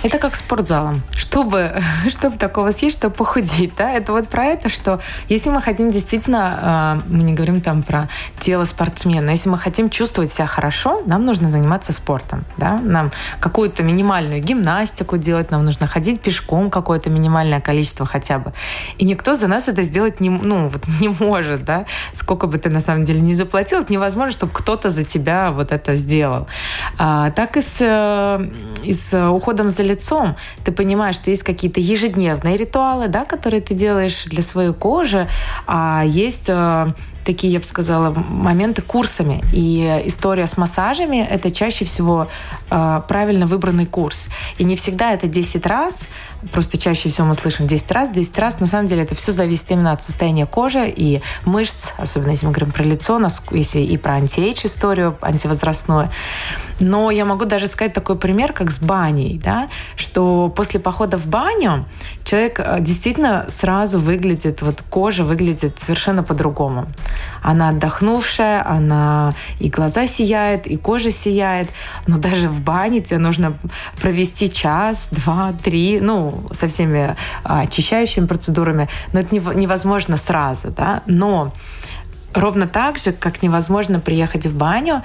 Это 0.03 0.19
как 0.19 0.35
спортзалом. 0.35 1.03
Чтобы, 1.13 1.81
чтобы 2.09 2.37
такого 2.37 2.73
съесть, 2.73 2.99
чтобы 2.99 3.15
похудеть, 3.15 3.75
да, 3.77 3.93
это 3.93 4.13
вот 4.13 4.29
про 4.29 4.47
это, 4.47 4.69
что 4.69 5.01
если 5.29 5.51
мы 5.51 5.63
хотим 5.63 5.91
действительно, 5.91 6.59
а, 6.61 7.01
мы 7.07 7.23
не 7.23 7.33
говорим 7.33 7.61
там 7.61 7.83
про 7.83 8.09
тело 8.43 8.65
спортсмена, 8.65 9.31
если 9.31 9.49
мы 9.49 9.57
хотим 9.57 9.89
чувствовать 9.89 10.33
себя 10.33 10.47
хорошо, 10.47 11.03
нам 11.07 11.25
нужно 11.25 11.49
заниматься 11.49 11.93
спортом, 11.93 12.45
да, 12.57 12.81
нам 12.81 13.13
какую-то 13.39 13.85
минимальную 13.85 14.43
гимнастику 14.43 15.17
делать, 15.17 15.53
нам 15.53 15.65
нужно 15.65 15.87
ходить 15.87 16.21
пешком 16.21 16.69
какое-то 16.69 17.09
минимальное 17.09 17.61
количество 17.61 18.05
хотя 18.05 18.39
бы. 18.39 18.53
И 18.99 19.05
никто 19.05 19.37
за 19.37 19.47
нас 19.47 19.69
это 19.69 19.85
сделать 19.85 20.21
не, 20.21 20.29
ну, 20.29 20.69
вот 20.69 20.83
не 21.01 21.09
может, 21.09 21.65
да, 21.65 21.87
сколько 22.13 22.49
бы 22.49 22.59
ты 22.59 22.69
на 22.69 22.81
самом 22.81 23.05
деле 23.05 23.21
не 23.21 23.35
заплатил, 23.35 23.81
это 23.81 23.93
невозможно, 23.93 24.33
чтобы 24.33 24.53
кто-то 24.53 24.91
за 24.91 25.05
тебя 25.05 25.53
вот 25.53 25.71
это 25.71 25.95
сделал. 25.95 26.49
А, 26.99 27.31
так 27.31 27.57
и 27.57 27.61
с, 27.61 27.77
э, 27.81 28.47
и 28.83 28.93
с 28.93 29.31
уходом 29.31 29.71
за 29.71 29.85
лицом. 29.85 30.37
Ты 30.65 30.73
понимаешь, 30.73 31.15
что 31.15 31.31
есть 31.31 31.45
какие-то 31.45 31.81
ежедневные 31.81 32.57
ритуалы, 32.57 33.07
да, 33.07 33.25
которые 33.25 33.61
ты 33.61 33.75
делаешь 33.75 34.25
для 34.25 34.43
своей 34.43 34.73
кожи, 34.73 35.29
а 35.67 36.03
есть 36.05 36.49
э, 36.49 36.93
такие, 37.25 37.53
я 37.53 37.61
бы 37.61 37.65
сказала, 37.65 38.11
моменты 38.11 38.83
курсами. 38.83 39.43
И 39.53 40.03
история 40.07 40.47
с 40.47 40.57
массажами– 40.57 41.27
это 41.31 41.51
чаще 41.51 41.85
всего 41.85 42.29
э, 42.71 43.03
правильно 43.09 43.47
выбранный 43.47 43.87
курс. 43.87 44.29
И 44.59 44.65
не 44.65 44.77
всегда 44.77 45.13
это 45.13 45.27
10 45.27 45.67
раз, 45.67 46.01
просто 46.51 46.79
чаще 46.79 47.09
всего 47.09 47.29
мы 47.29 47.35
слышим 47.35 47.67
10 47.67 47.91
раз, 47.93 48.11
10 48.11 48.39
раз. 48.39 48.61
На 48.61 48.67
самом 48.67 48.87
деле 48.87 49.03
это 49.03 49.15
все 49.15 49.33
зависит 49.33 49.71
именно 49.71 49.93
от 49.93 50.03
состояния 50.03 50.47
кожи 50.47 50.89
и 50.89 51.23
мышц, 51.45 51.91
особенно 51.97 52.31
если 52.31 52.47
мы 52.47 52.53
говорим 52.53 52.73
про 52.73 52.83
лицо, 52.83 53.21
если 53.51 53.81
и 53.81 53.97
про 53.97 54.15
антиэйдж 54.15 54.67
историю, 54.67 55.17
антивозрастную. 55.21 56.11
Но 56.81 57.11
я 57.11 57.25
могу 57.25 57.45
даже 57.45 57.67
сказать 57.67 57.93
такой 57.93 58.17
пример, 58.17 58.53
как 58.53 58.71
с 58.71 58.79
баней, 58.79 59.41
да, 59.43 59.69
что 59.97 60.53
после 60.55 60.81
похода 60.81 61.17
в 61.17 61.27
баню 61.27 61.87
человек 62.25 62.61
э, 62.61 62.79
действительно 62.81 63.47
сразу 63.49 63.99
выглядит, 63.99 64.63
вот 64.63 64.83
кожа 64.89 65.25
выглядит 65.25 65.79
совершенно 65.79 66.23
по-другому. 66.23 66.87
Она 67.43 67.71
отдохнувшая, 67.71 68.67
она 68.67 69.33
и 69.59 69.69
глаза 69.69 70.07
сияет, 70.07 70.67
и 70.67 70.77
кожа 70.77 71.11
сияет, 71.11 71.69
но 72.07 72.19
даже 72.19 72.49
в 72.49 72.61
бане 72.61 73.01
тебе 73.01 73.19
нужно 73.19 73.59
провести 74.01 74.51
час, 74.51 75.09
два, 75.11 75.53
три, 75.63 76.01
ну, 76.01 76.45
со 76.53 76.69
всеми 76.69 77.17
а, 77.45 77.61
очищающими 77.61 78.27
процедурами, 78.27 78.89
но 79.13 79.21
это 79.21 79.35
невозможно 79.35 80.17
сразу, 80.17 80.71
да, 80.71 81.03
но 81.07 81.53
ровно 82.35 82.67
так 82.67 82.99
же, 82.99 83.13
как 83.13 83.43
невозможно 83.43 84.01
приехать 84.01 84.47
в 84.47 84.57
баню 84.57 85.03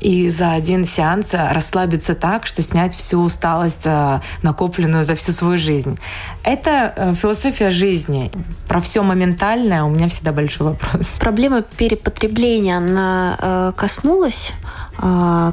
и 0.00 0.30
за 0.30 0.52
один 0.52 0.84
сеанс 0.84 1.32
расслабиться 1.32 2.14
так, 2.14 2.46
что 2.46 2.62
снять 2.62 2.94
всю 2.94 3.20
усталость, 3.22 3.82
э, 3.84 4.20
накопленную 4.42 5.04
за 5.04 5.14
всю 5.14 5.32
свою 5.32 5.58
жизнь. 5.58 5.98
Это 6.42 6.92
э, 6.96 7.14
философия 7.14 7.70
жизни. 7.70 8.30
Про 8.68 8.80
все 8.80 9.02
моментальное 9.02 9.82
у 9.84 9.90
меня 9.90 10.08
всегда 10.08 10.32
большой 10.32 10.68
вопрос. 10.68 11.16
Проблема 11.18 11.62
перепотребления, 11.62 12.76
она 12.76 13.36
э, 13.40 13.72
коснулась 13.76 14.52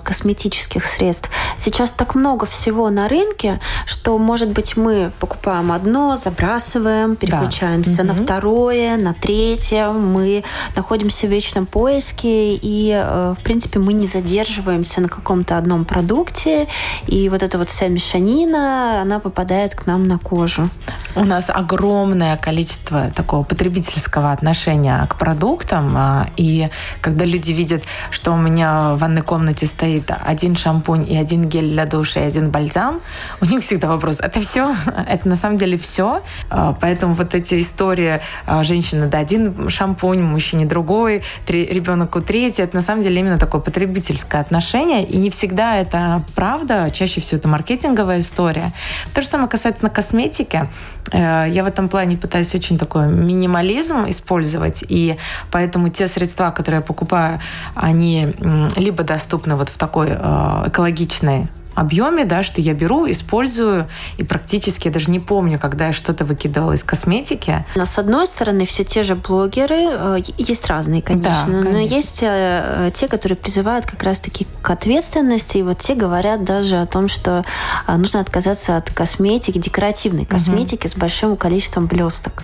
косметических 0.03 0.85
средств. 0.85 1.29
Сейчас 1.57 1.91
так 1.91 2.15
много 2.15 2.45
всего 2.45 2.89
на 2.89 3.07
рынке, 3.07 3.59
что, 3.85 4.17
может 4.17 4.49
быть, 4.49 4.77
мы 4.77 5.11
покупаем 5.19 5.71
одно, 5.71 6.17
забрасываем, 6.17 7.15
переключаемся 7.15 7.97
да. 7.97 8.03
на 8.03 8.15
второе, 8.15 8.97
на 8.97 9.13
третье. 9.13 9.89
Мы 9.89 10.43
находимся 10.75 11.27
в 11.27 11.29
вечном 11.29 11.65
поиске, 11.65 12.55
и, 12.55 12.91
э, 12.93 13.35
в 13.37 13.43
принципе, 13.43 13.79
мы 13.79 13.93
не 13.93 14.07
задерживаемся 14.07 15.01
на 15.01 15.09
каком-то 15.09 15.57
одном 15.57 15.85
продукте. 15.85 16.67
И 17.07 17.29
вот 17.29 17.43
эта 17.43 17.57
вот 17.57 17.69
вся 17.69 17.87
мешанина, 17.87 19.01
она 19.01 19.19
попадает 19.19 19.75
к 19.75 19.85
нам 19.85 20.07
на 20.07 20.17
кожу. 20.17 20.69
У 21.15 21.23
нас 21.23 21.49
огромное 21.49 22.37
количество 22.37 23.11
такого 23.15 23.43
потребительского 23.43 24.31
отношения 24.31 25.05
к 25.09 25.17
продуктам. 25.17 25.93
А, 25.95 26.27
и 26.37 26.69
когда 27.01 27.25
люди 27.25 27.51
видят, 27.51 27.83
что 28.11 28.31
у 28.31 28.37
меня 28.37 28.95
в 28.95 28.99
ванной 28.99 29.21
комнате 29.21 29.32
стоит 29.65 30.09
один 30.09 30.55
шампунь 30.55 31.05
и 31.09 31.17
один 31.17 31.49
гель 31.49 31.69
для 31.69 31.85
душа 31.85 32.21
и 32.21 32.23
один 32.23 32.49
бальзам, 32.51 33.01
у 33.41 33.45
них 33.45 33.61
всегда 33.61 33.87
вопрос, 33.87 34.19
это 34.19 34.41
все? 34.41 34.75
Это 35.07 35.27
на 35.27 35.35
самом 35.35 35.57
деле 35.57 35.77
все? 35.77 36.21
А, 36.49 36.75
поэтому 36.79 37.13
вот 37.13 37.35
эти 37.35 37.59
истории 37.59 38.19
а, 38.45 38.63
женщины, 38.63 39.07
да, 39.07 39.19
один 39.19 39.69
шампунь, 39.69 40.21
мужчине 40.21 40.65
другой, 40.65 41.23
три, 41.45 41.65
ребенку 41.65 42.21
третий, 42.21 42.61
это 42.61 42.75
на 42.75 42.81
самом 42.81 43.03
деле 43.03 43.19
именно 43.19 43.37
такое 43.37 43.61
потребительское 43.61 44.41
отношение, 44.41 45.03
и 45.05 45.17
не 45.17 45.29
всегда 45.29 45.77
это 45.77 46.23
правда, 46.35 46.89
чаще 46.91 47.21
всего 47.21 47.39
это 47.39 47.47
маркетинговая 47.47 48.19
история. 48.19 48.71
То 49.13 49.21
же 49.21 49.27
самое 49.27 49.49
касается 49.49 49.83
на 49.83 49.89
косметики. 49.89 50.69
Э, 51.11 51.45
я 51.49 51.63
в 51.63 51.67
этом 51.67 51.89
плане 51.89 52.17
пытаюсь 52.17 52.53
очень 52.55 52.77
такой 52.77 53.07
минимализм 53.07 54.05
использовать, 54.07 54.83
и 54.87 55.17
поэтому 55.51 55.89
те 55.89 56.07
средства, 56.07 56.51
которые 56.51 56.79
я 56.79 56.85
покупаю, 56.85 57.39
они 57.75 58.33
либо 58.75 59.03
достаточно 59.03 59.22
доступны 59.23 59.55
вот 59.55 59.69
в 59.69 59.77
такой 59.77 60.09
э, 60.09 60.63
экологичной 60.67 61.47
объеме, 61.75 62.23
да, 62.25 62.43
что 62.43 62.61
я 62.61 62.73
беру, 62.73 63.09
использую, 63.09 63.87
и 64.17 64.23
практически 64.23 64.89
я 64.89 64.93
даже 64.93 65.09
не 65.09 65.19
помню, 65.19 65.57
когда 65.57 65.87
я 65.87 65.93
что-то 65.93 66.23
выкидывала 66.23 66.73
из 66.73 66.83
косметики. 66.83 67.65
Но 67.75 67.85
с 67.87 67.97
одной 67.97 68.27
стороны, 68.27 68.67
все 68.67 68.83
те 68.83 69.01
же 69.01 69.15
блогеры, 69.15 69.87
э, 69.89 70.17
есть 70.37 70.67
разные, 70.67 71.01
конечно, 71.01 71.31
да, 71.31 71.45
конечно. 71.45 71.71
но 71.71 71.79
есть 71.79 72.19
э, 72.21 72.91
те, 72.93 73.07
которые 73.07 73.37
призывают 73.37 73.85
как 73.85 74.03
раз-таки 74.03 74.45
к 74.61 74.69
ответственности, 74.69 75.57
и 75.57 75.63
вот 75.63 75.79
те 75.79 75.95
говорят 75.95 76.43
даже 76.43 76.75
о 76.75 76.85
том, 76.85 77.09
что 77.09 77.43
нужно 77.87 78.19
отказаться 78.19 78.77
от 78.77 78.91
косметики, 78.91 79.57
декоративной 79.57 80.25
косметики 80.25 80.85
угу. 80.87 80.93
с 80.93 80.95
большим 80.95 81.37
количеством 81.37 81.87
блесток 81.87 82.43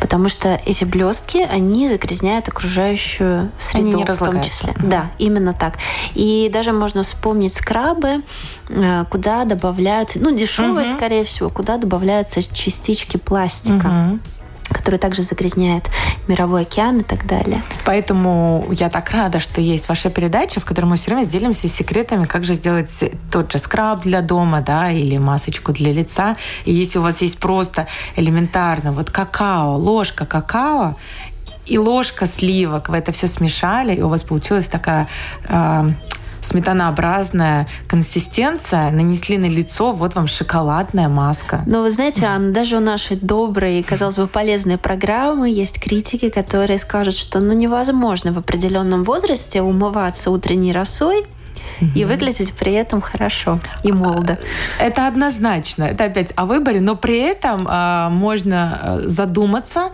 потому 0.00 0.28
что 0.28 0.60
эти 0.66 0.84
блестки, 0.84 1.38
они 1.38 1.88
загрязняют 1.88 2.48
окружающую 2.48 3.50
среду 3.58 3.86
они 3.86 3.94
не 3.94 4.04
в 4.04 4.18
том 4.18 4.42
числе. 4.42 4.72
Mm-hmm. 4.72 4.88
Да, 4.88 5.10
именно 5.18 5.54
так. 5.54 5.78
И 6.14 6.50
даже 6.52 6.72
можно 6.72 7.02
вспомнить 7.02 7.54
скрабы, 7.54 8.22
э, 8.68 9.04
куда 9.10 9.44
добавляются, 9.44 10.18
ну, 10.18 10.34
дешевые, 10.34 10.86
mm-hmm. 10.86 10.96
скорее 10.96 11.24
всего, 11.24 11.50
куда 11.50 11.78
добавляются 11.78 12.42
частички 12.42 13.16
пластика. 13.16 13.86
Mm-hmm 13.86 14.18
который 14.70 14.98
также 14.98 15.22
загрязняет 15.22 15.90
мировой 16.28 16.62
океан 16.62 17.00
и 17.00 17.02
так 17.02 17.26
далее. 17.26 17.62
Поэтому 17.84 18.66
я 18.70 18.88
так 18.88 19.10
рада, 19.10 19.40
что 19.40 19.60
есть 19.60 19.88
ваша 19.88 20.10
передача, 20.10 20.60
в 20.60 20.64
которой 20.64 20.86
мы 20.86 20.96
все 20.96 21.10
время 21.10 21.26
делимся 21.26 21.68
секретами, 21.68 22.24
как 22.24 22.44
же 22.44 22.54
сделать 22.54 22.90
тот 23.30 23.52
же 23.52 23.58
скраб 23.58 24.02
для 24.02 24.20
дома, 24.20 24.60
да, 24.60 24.90
или 24.90 25.18
масочку 25.18 25.72
для 25.72 25.92
лица. 25.92 26.36
И 26.64 26.72
если 26.72 26.98
у 26.98 27.02
вас 27.02 27.22
есть 27.22 27.38
просто 27.38 27.86
элементарно 28.16 28.92
вот 28.92 29.10
какао, 29.10 29.76
ложка 29.76 30.26
какао, 30.26 30.96
и 31.66 31.78
ложка 31.78 32.26
сливок, 32.26 32.88
вы 32.88 32.98
это 32.98 33.12
все 33.12 33.26
смешали, 33.26 33.94
и 33.94 34.02
у 34.02 34.08
вас 34.08 34.22
получилась 34.22 34.68
такая 34.68 35.08
э, 35.48 35.88
сметанообразная 36.44 37.66
консистенция, 37.86 38.90
нанесли 38.90 39.38
на 39.38 39.46
лицо, 39.46 39.92
вот 39.92 40.14
вам 40.14 40.26
шоколадная 40.26 41.08
маска. 41.08 41.62
Но 41.66 41.82
вы 41.82 41.90
знаете, 41.90 42.26
Анна, 42.26 42.52
даже 42.52 42.76
у 42.76 42.80
нашей 42.80 43.16
доброй, 43.16 43.82
казалось 43.82 44.16
бы, 44.16 44.26
полезной 44.26 44.78
программы 44.78 45.48
есть 45.50 45.80
критики, 45.80 46.28
которые 46.28 46.78
скажут, 46.78 47.16
что 47.16 47.40
ну 47.40 47.52
невозможно 47.52 48.32
в 48.32 48.38
определенном 48.38 49.04
возрасте 49.04 49.62
умываться 49.62 50.30
утренней 50.30 50.72
росой, 50.72 51.24
и 51.94 52.04
выглядеть 52.04 52.52
при 52.52 52.72
этом 52.72 53.00
хорошо 53.00 53.58
и 53.82 53.92
молодо. 53.92 54.38
Это 54.78 55.06
однозначно. 55.06 55.84
Это 55.84 56.04
опять 56.04 56.32
о 56.36 56.46
выборе, 56.46 56.80
но 56.80 56.96
при 56.96 57.18
этом 57.18 57.66
э, 57.68 58.08
можно 58.10 58.78
а, 58.80 59.00
задуматься, 59.04 59.90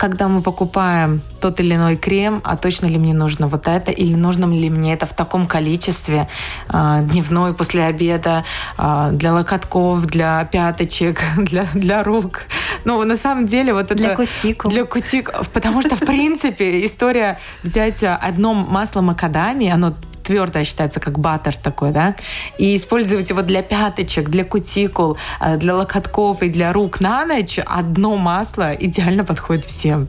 когда 0.00 0.28
мы 0.28 0.40
покупаем 0.40 1.20
тот 1.40 1.60
или 1.60 1.74
иной 1.74 1.96
крем, 1.96 2.40
а 2.42 2.56
точно 2.56 2.86
ли 2.86 2.96
мне 2.96 3.12
нужно 3.12 3.48
вот 3.48 3.68
это, 3.68 3.90
или 3.90 4.14
нужно 4.14 4.46
ли 4.46 4.70
мне 4.70 4.94
это 4.94 5.04
в 5.04 5.12
таком 5.12 5.46
количестве, 5.46 6.26
э, 6.72 7.00
дневной, 7.02 7.52
после 7.52 7.84
обеда, 7.84 8.44
э, 8.78 9.10
для 9.12 9.34
локотков, 9.34 10.06
для 10.06 10.44
пяточек, 10.44 11.20
для, 11.36 11.66
для 11.74 12.02
рук. 12.02 12.44
Ну, 12.86 13.04
на 13.04 13.16
самом 13.18 13.46
деле, 13.46 13.74
вот 13.74 13.90
это... 13.90 13.94
Для 13.94 14.16
кутикул. 14.16 14.70
Для 14.70 14.84
кутикул. 14.84 15.44
Потому 15.52 15.82
что, 15.82 15.96
в 15.96 16.00
принципе, 16.00 16.82
история 16.86 17.38
взять 17.62 18.02
одно 18.02 18.54
масло 18.54 19.02
макадами, 19.02 19.68
оно 19.68 19.92
твердое 20.30 20.62
считается 20.62 21.00
как 21.00 21.18
баттер 21.18 21.56
такой, 21.56 21.90
да, 21.90 22.14
и 22.56 22.76
использовать 22.76 23.30
его 23.30 23.42
для 23.42 23.62
пяточек, 23.62 24.28
для 24.28 24.44
кутикул, 24.44 25.16
э, 25.40 25.56
для 25.56 25.74
локотков 25.74 26.42
и 26.42 26.48
для 26.48 26.72
рук 26.72 27.00
на 27.00 27.26
ночь, 27.26 27.58
одно 27.66 28.16
масло 28.16 28.72
идеально 28.72 29.24
подходит 29.24 29.64
всем. 29.64 30.06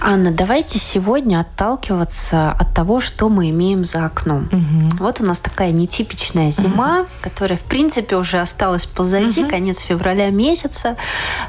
Анна, 0.00 0.30
давайте 0.30 0.78
сегодня 0.78 1.40
отталкиваться 1.40 2.50
от 2.50 2.72
того, 2.74 3.00
что 3.00 3.28
мы 3.28 3.50
имеем 3.50 3.84
за 3.84 4.04
окном. 4.04 4.48
Угу. 4.52 4.98
Вот 5.00 5.20
у 5.20 5.24
нас 5.24 5.40
такая 5.40 5.72
нетипичная 5.72 6.50
зима, 6.50 7.00
угу. 7.00 7.08
которая, 7.22 7.58
в 7.58 7.62
принципе, 7.62 8.16
уже 8.16 8.38
осталась 8.38 8.86
позади, 8.86 9.42
угу. 9.42 9.50
конец 9.50 9.80
февраля 9.80 10.30
месяца. 10.30 10.96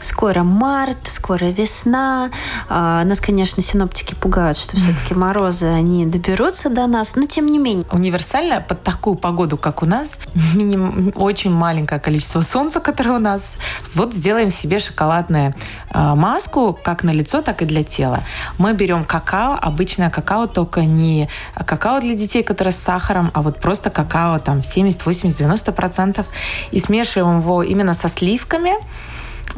Скоро 0.02 0.44
март, 0.44 1.08
скоро 1.08 1.46
весна. 1.46 2.32
А, 2.68 3.04
нас, 3.04 3.20
конечно, 3.20 3.62
синоптики 3.62 4.16
пугают, 4.16 4.58
что 4.58 4.76
все-таки 4.78 5.14
морозы, 5.14 5.66
они 5.66 6.06
доберутся 6.06 6.70
до 6.70 6.88
нас, 6.88 7.16
но 7.16 7.28
тем 7.28 7.48
не 7.48 7.60
менее. 7.60 7.86
Универсально 7.92 8.62
под 8.62 8.82
такую 8.82 9.18
погоду, 9.18 9.58
как 9.58 9.84
у 9.84 9.86
нас, 9.86 10.18
миним... 10.56 11.12
очень 11.16 11.52
маленькое 11.52 12.00
количество 12.00 12.42
солнца, 12.42 12.80
которое 12.80 13.12
у 13.12 13.20
нас, 13.20 13.52
вот 13.94 14.14
сделаем 14.14 14.52
себе 14.52 14.80
шоколадную 14.80 15.54
а, 15.92 16.16
маску 16.16 16.78
как 16.82 17.04
на 17.04 17.12
лицо, 17.12 17.42
так 17.42 17.62
и 17.62 17.66
для 17.66 17.84
тела. 17.84 18.24
Мы 18.58 18.74
берем 18.74 19.06
какао, 19.06 19.58
обычное 19.62 20.10
какао, 20.10 20.48
только 20.48 20.82
не 20.82 21.30
какао 21.54 22.00
для 22.00 22.16
детей, 22.16 22.44
которое 22.44 22.72
с 22.72 22.78
сахаром, 22.78 23.32
а 23.34 23.42
вот 23.42 23.60
просто 23.60 23.90
какао 23.90 24.40
там 24.40 24.64
70, 24.64 25.06
80, 25.06 25.38
90 25.38 25.72
процентов. 25.72 26.26
И 26.72 26.80
смешиваем 26.80 27.40
его 27.40 27.64
именно 27.64 27.94
со 27.94 28.10
сливками 28.10 28.74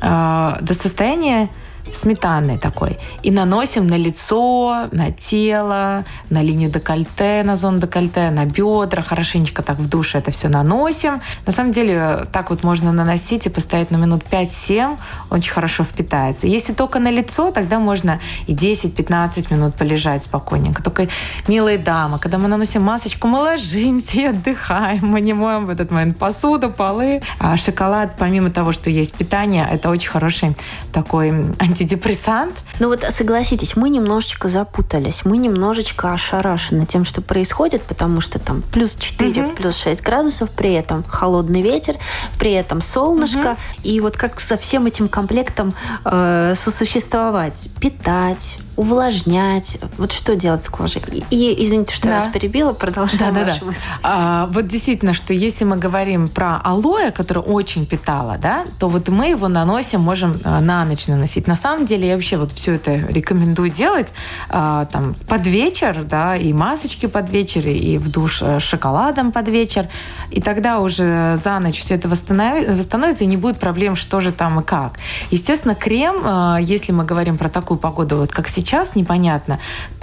э, 0.01 0.57
до 0.61 0.73
состояния 0.73 1.49
сметанный 1.95 2.57
такой. 2.57 2.97
И 3.23 3.31
наносим 3.31 3.87
на 3.87 3.97
лицо, 3.97 4.87
на 4.91 5.11
тело, 5.11 6.05
на 6.29 6.41
линию 6.41 6.69
декольте, 6.69 7.43
на 7.43 7.55
зону 7.55 7.79
декольте, 7.79 8.29
на 8.31 8.45
бедра. 8.45 9.01
Хорошенечко 9.01 9.61
так 9.61 9.77
в 9.77 9.89
душе 9.89 10.19
это 10.19 10.31
все 10.31 10.49
наносим. 10.49 11.21
На 11.45 11.51
самом 11.51 11.71
деле 11.71 12.25
так 12.31 12.49
вот 12.49 12.63
можно 12.63 12.91
наносить 12.91 13.45
и 13.45 13.49
поставить 13.49 13.91
на 13.91 13.97
минут 13.97 14.23
5-7. 14.29 14.97
Очень 15.29 15.51
хорошо 15.51 15.83
впитается. 15.83 16.47
Если 16.47 16.73
только 16.73 16.99
на 16.99 17.11
лицо, 17.11 17.51
тогда 17.51 17.79
можно 17.79 18.19
и 18.47 18.53
10-15 18.53 19.53
минут 19.53 19.75
полежать 19.75 20.23
спокойненько. 20.23 20.83
Только, 20.83 21.07
милые 21.47 21.77
дамы, 21.77 22.19
когда 22.19 22.37
мы 22.37 22.47
наносим 22.47 22.83
масочку, 22.83 23.27
мы 23.27 23.39
ложимся 23.39 24.17
и 24.17 24.25
отдыхаем. 24.25 25.05
Мы 25.05 25.21
не 25.21 25.33
моем 25.33 25.65
в 25.65 25.69
этот 25.69 25.91
момент 25.91 26.17
посуду, 26.17 26.69
полы. 26.69 27.21
А 27.39 27.57
шоколад, 27.57 28.15
помимо 28.17 28.49
того, 28.49 28.71
что 28.71 28.89
есть 28.89 29.13
питание, 29.13 29.67
это 29.71 29.89
очень 29.89 30.09
хороший 30.09 30.55
такой 30.91 31.29
анти 31.59 31.78
антидепрессант. 31.79 32.55
Ну 32.79 32.87
вот 32.87 33.03
согласитесь, 33.09 33.75
мы 33.75 33.89
немножечко 33.89 34.49
запутались, 34.49 35.25
мы 35.25 35.37
немножечко 35.37 36.13
ошарашены 36.13 36.85
тем, 36.85 37.05
что 37.05 37.21
происходит, 37.21 37.83
потому 37.83 38.21
что 38.21 38.39
там 38.39 38.61
плюс 38.61 38.95
4, 38.95 39.43
угу. 39.43 39.51
плюс 39.51 39.75
6 39.77 40.01
градусов, 40.01 40.49
при 40.51 40.73
этом 40.73 41.03
холодный 41.03 41.61
ветер, 41.61 41.95
при 42.37 42.51
этом 42.51 42.81
солнышко. 42.81 43.51
Угу. 43.51 43.57
И 43.83 43.99
вот 44.01 44.17
как 44.17 44.39
со 44.39 44.57
всем 44.57 44.85
этим 44.85 45.07
комплектом 45.07 45.73
э, 46.05 46.53
сосуществовать? 46.55 47.69
Питать, 47.79 48.57
увлажнять? 48.79 49.77
Вот 49.97 50.13
что 50.13 50.37
делать 50.37 50.63
с 50.63 50.69
кожей? 50.69 51.01
И, 51.31 51.65
извините, 51.65 51.93
что 51.93 52.07
да. 52.07 52.15
я 52.15 52.19
вас 52.21 52.29
перебила, 52.31 52.71
продолжаем 52.71 53.33
да, 53.35 53.43
да, 53.43 53.57
да. 53.59 53.73
А, 54.03 54.47
вот 54.51 54.67
действительно, 54.67 55.13
что 55.13 55.33
если 55.33 55.65
мы 55.65 55.75
говорим 55.75 56.29
про 56.29 56.61
алоэ, 56.63 57.11
которое 57.11 57.41
очень 57.41 57.85
питало, 57.85 58.37
да, 58.37 58.63
то 58.79 58.87
вот 58.87 59.09
мы 59.09 59.31
его 59.31 59.49
наносим, 59.49 59.99
можем 59.99 60.39
а, 60.45 60.61
на 60.61 60.85
ночь 60.85 61.07
наносить. 61.07 61.45
На 61.45 61.55
самом 61.55 61.87
деле 61.87 62.07
я 62.07 62.15
вообще 62.15 62.37
вот 62.37 62.53
все 62.53 62.75
это 62.75 62.95
рекомендую 62.95 63.69
делать 63.69 64.13
а, 64.47 64.85
там 64.85 65.13
под 65.27 65.45
вечер, 65.45 66.05
да, 66.05 66.37
и 66.37 66.53
масочки 66.53 67.07
под 67.07 67.29
вечер, 67.29 67.67
и 67.67 67.97
в 67.97 68.09
душ 68.09 68.41
э, 68.41 68.61
с 68.61 68.63
шоколадом 68.63 69.33
под 69.33 69.49
вечер. 69.49 69.89
И 70.31 70.39
тогда 70.39 70.79
уже 70.79 71.35
за 71.35 71.59
ночь 71.59 71.79
все 71.81 71.95
это 71.95 72.07
восстановится, 72.07 73.25
и 73.25 73.27
не 73.27 73.35
будет 73.35 73.59
проблем, 73.59 73.97
что 73.97 74.21
же 74.21 74.31
там 74.31 74.61
и 74.61 74.63
как. 74.63 74.99
Естественно, 75.31 75.75
крем, 75.75 76.57
если 76.61 76.93
мы 76.93 77.03
говорим 77.03 77.37
про 77.37 77.49
такую 77.49 77.77
погоду, 77.77 78.17
вот 78.17 78.31
как 78.31 78.47
сейчас, 78.47 78.68
непонятно, 78.95 79.59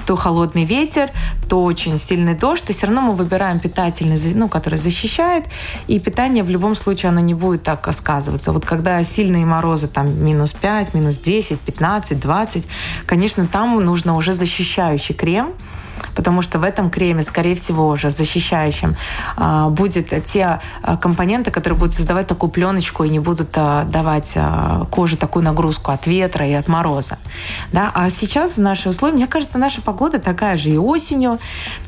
то 0.07 0.17
холодный 0.17 0.65
ветер, 0.65 1.11
то 1.49 1.63
очень 1.65 1.99
сильный 1.99 2.35
дождь, 2.35 2.65
то 2.65 2.73
все 2.73 2.87
равно 2.87 3.01
мы 3.03 3.13
выбираем 3.13 3.59
питательный, 3.59 4.19
ну, 4.35 4.49
который 4.49 4.79
защищает, 4.79 5.45
и 5.89 5.99
питание 5.99 6.45
в 6.45 6.51
любом 6.51 6.75
случае 6.77 7.11
оно 7.11 7.21
не 7.21 7.35
будет 7.35 7.63
так 7.63 7.93
сказываться. 7.93 8.53
Вот 8.53 8.65
когда 8.65 9.03
сильные 9.05 9.45
морозы, 9.45 9.89
там 9.89 10.25
минус 10.25 10.53
5, 10.53 10.95
минус 10.95 11.17
10, 11.17 11.61
15, 11.61 12.21
20, 12.21 12.67
конечно, 13.07 13.47
там 13.47 13.79
нужно 13.85 14.17
уже 14.17 14.33
защищающий 14.33 15.15
крем, 15.15 15.53
потому 16.15 16.43
что 16.43 16.59
в 16.59 16.65
этом 16.65 16.91
креме, 16.91 17.23
скорее 17.23 17.55
всего, 17.55 17.89
уже 17.89 18.11
защищающим, 18.11 18.97
а, 19.37 19.69
будет 19.69 20.13
те 20.27 20.61
а, 20.83 20.97
компоненты, 20.97 21.51
которые 21.51 21.79
будут 21.79 21.95
создавать 21.95 22.27
такую 22.27 22.51
пленочку 22.51 23.05
и 23.05 23.09
не 23.09 23.21
будут 23.21 23.51
а, 23.57 23.85
давать 23.85 24.37
коже 24.91 25.17
такую 25.17 25.45
нагрузку 25.45 25.93
от 25.93 26.07
ветра 26.07 26.47
и 26.47 26.53
от 26.53 26.69
мороза. 26.69 27.19
Да? 27.73 27.91
А 27.95 28.11
сейчас 28.11 28.57
в 28.57 28.61
наши 28.61 28.89
условия, 28.89 29.15
мне 29.15 29.27
кажется, 29.27 29.59
наша 29.59 29.83
погода 29.83 30.19
такая 30.19 30.57
же 30.57 30.71
и 30.71 30.79
осенью, 30.79 31.39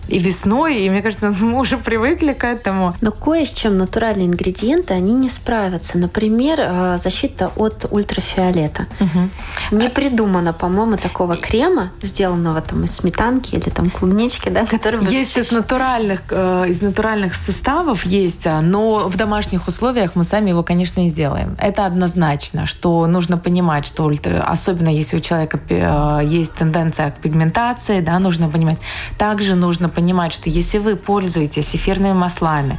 и 0.09 0.19
весной, 0.19 0.83
и 0.83 0.91
мне 0.91 1.03
кажется, 1.03 1.31
мы 1.41 1.59
уже 1.59 1.79
привыкли 1.79 2.33
к 2.33 2.45
этому. 2.45 2.95
Но 3.01 3.13
кое 3.13 3.45
с 3.45 3.53
чем 3.53 3.79
натуральные 3.79 4.27
ингредиенты, 4.27 4.95
они 4.95 5.15
не 5.15 5.29
справятся. 5.29 5.99
Например, 5.99 6.99
защита 6.99 7.51
от 7.57 7.87
ультрафиолета. 7.91 8.87
Угу. 9.01 9.79
Не 9.79 9.89
придумано, 9.89 10.53
по-моему, 10.53 10.97
такого 10.97 11.37
крема, 11.37 11.93
сделанного 12.03 12.61
там 12.61 12.85
из 12.85 12.97
сметанки 12.97 13.55
или 13.55 13.71
там 13.71 13.91
клубнички, 13.99 14.49
да, 14.49 14.67
которые... 14.67 15.03
Есть 15.05 15.37
из 15.37 15.51
натуральных, 15.51 16.21
э, 16.31 16.67
из 16.69 16.81
натуральных 16.83 17.35
составов 17.35 18.05
есть, 18.05 18.47
а, 18.47 18.61
но 18.61 19.09
в 19.09 19.17
домашних 19.17 19.67
условиях 19.67 20.15
мы 20.15 20.25
сами 20.25 20.51
его, 20.51 20.63
конечно, 20.63 21.07
и 21.07 21.09
сделаем. 21.09 21.57
Это 21.59 21.87
однозначно, 21.87 22.67
что 22.67 23.07
нужно 23.07 23.39
понимать, 23.39 23.87
что 23.87 24.13
особенно 24.47 24.89
если 24.89 25.17
у 25.17 25.21
человека 25.21 25.61
э, 25.69 26.21
есть 26.25 26.55
тенденция 26.55 27.11
к 27.11 27.21
пигментации, 27.21 28.01
да, 28.01 28.19
нужно 28.19 28.49
понимать. 28.49 28.79
Также 29.19 29.55
нужно 29.55 29.89
понимать, 29.89 30.33
что 30.33 30.49
если 30.49 30.79
вы 30.79 30.97
пользуетесь 30.97 31.75
эфирными 31.75 32.13
маслами, 32.13 32.79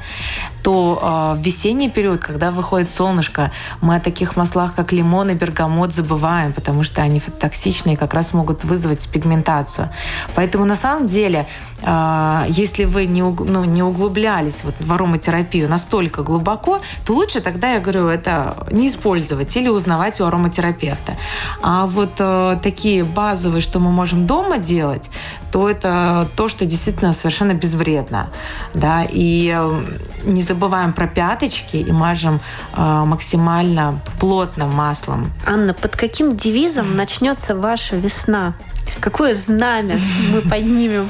то 0.63 0.99
э, 1.01 1.39
в 1.39 1.45
весенний 1.45 1.89
период, 1.89 2.19
когда 2.19 2.51
выходит 2.51 2.89
солнышко, 2.89 3.51
мы 3.81 3.95
о 3.95 3.99
таких 3.99 4.35
маслах, 4.35 4.75
как 4.75 4.91
лимон 4.91 5.29
и 5.29 5.33
бергамот, 5.33 5.93
забываем, 5.93 6.53
потому 6.53 6.83
что 6.83 7.01
они 7.01 7.19
токсичные 7.19 7.95
и 7.95 7.97
как 7.97 8.13
раз 8.13 8.33
могут 8.33 8.63
вызвать 8.63 9.07
пигментацию. 9.09 9.89
Поэтому 10.35 10.65
на 10.65 10.75
самом 10.75 11.07
деле, 11.07 11.47
э, 11.81 12.43
если 12.49 12.85
вы 12.85 13.05
не, 13.05 13.21
ну, 13.21 13.65
не 13.65 13.83
углублялись 13.83 14.63
вот 14.63 14.75
в 14.79 14.93
ароматерапию 14.93 15.69
настолько 15.69 16.23
глубоко, 16.23 16.81
то 17.05 17.13
лучше 17.13 17.39
тогда, 17.39 17.73
я 17.73 17.79
говорю, 17.79 18.07
это 18.07 18.67
не 18.71 18.87
использовать 18.87 19.55
или 19.57 19.69
узнавать 19.69 20.21
у 20.21 20.25
ароматерапевта. 20.25 21.13
А 21.61 21.85
вот 21.85 22.13
э, 22.19 22.57
такие 22.61 23.03
базовые, 23.03 23.61
что 23.61 23.79
мы 23.79 23.91
можем 23.91 24.27
дома 24.27 24.57
делать, 24.57 25.09
то 25.51 25.69
это 25.69 26.27
то, 26.35 26.47
что 26.47 26.65
действительно 26.65 27.13
совершенно 27.13 27.53
безвредно. 27.53 28.29
Да? 28.73 29.05
И 29.09 29.53
э, 29.55 29.83
не 30.23 30.41
забываем 30.41 30.93
про 30.93 31.07
пяточки 31.07 31.77
и 31.77 31.91
мажем 31.91 32.39
э, 32.75 33.03
максимально 33.05 33.99
плотным 34.19 34.69
маслом. 34.69 35.31
Анна, 35.45 35.73
под 35.73 35.95
каким 35.95 36.35
девизом 36.35 36.95
начнется 36.95 37.55
ваша 37.55 37.95
весна? 37.95 38.55
Какое 38.99 39.33
знамя 39.33 39.99
мы 40.31 40.41
поднимем? 40.41 41.09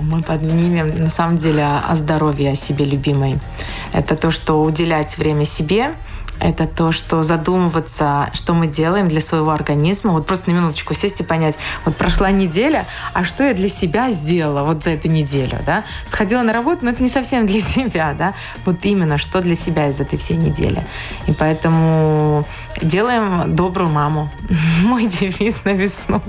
Мы 0.00 0.22
поднимем, 0.22 0.96
на 0.98 1.10
самом 1.10 1.38
деле, 1.38 1.64
о 1.64 1.94
здоровье, 1.94 2.52
о 2.52 2.56
себе 2.56 2.84
любимой. 2.84 3.38
Это 3.92 4.16
то, 4.16 4.30
что 4.30 4.62
уделять 4.62 5.16
время 5.18 5.44
себе, 5.44 5.94
это 6.44 6.66
то, 6.66 6.92
что 6.92 7.22
задумываться, 7.22 8.28
что 8.34 8.52
мы 8.52 8.66
делаем 8.66 9.08
для 9.08 9.22
своего 9.22 9.50
организма. 9.50 10.12
Вот 10.12 10.26
просто 10.26 10.50
на 10.50 10.54
минуточку 10.54 10.92
сесть 10.92 11.20
и 11.20 11.24
понять, 11.24 11.56
вот 11.86 11.96
прошла 11.96 12.30
неделя, 12.30 12.84
а 13.14 13.24
что 13.24 13.44
я 13.44 13.54
для 13.54 13.70
себя 13.70 14.10
сделала 14.10 14.62
вот 14.62 14.84
за 14.84 14.90
эту 14.90 15.08
неделю, 15.08 15.58
да? 15.64 15.84
Сходила 16.04 16.42
на 16.42 16.52
работу, 16.52 16.84
но 16.84 16.90
это 16.90 17.02
не 17.02 17.08
совсем 17.08 17.46
для 17.46 17.60
себя, 17.62 18.14
да? 18.16 18.34
Вот 18.66 18.84
именно, 18.84 19.16
что 19.16 19.40
для 19.40 19.54
себя 19.54 19.88
из 19.88 19.98
этой 20.00 20.18
всей 20.18 20.36
недели. 20.36 20.86
И 21.26 21.32
поэтому 21.32 22.44
делаем 22.82 23.56
добрую 23.56 23.88
маму. 23.88 24.30
Мой 24.84 25.06
девиз 25.06 25.64
на 25.64 25.70
весну. 25.70 26.20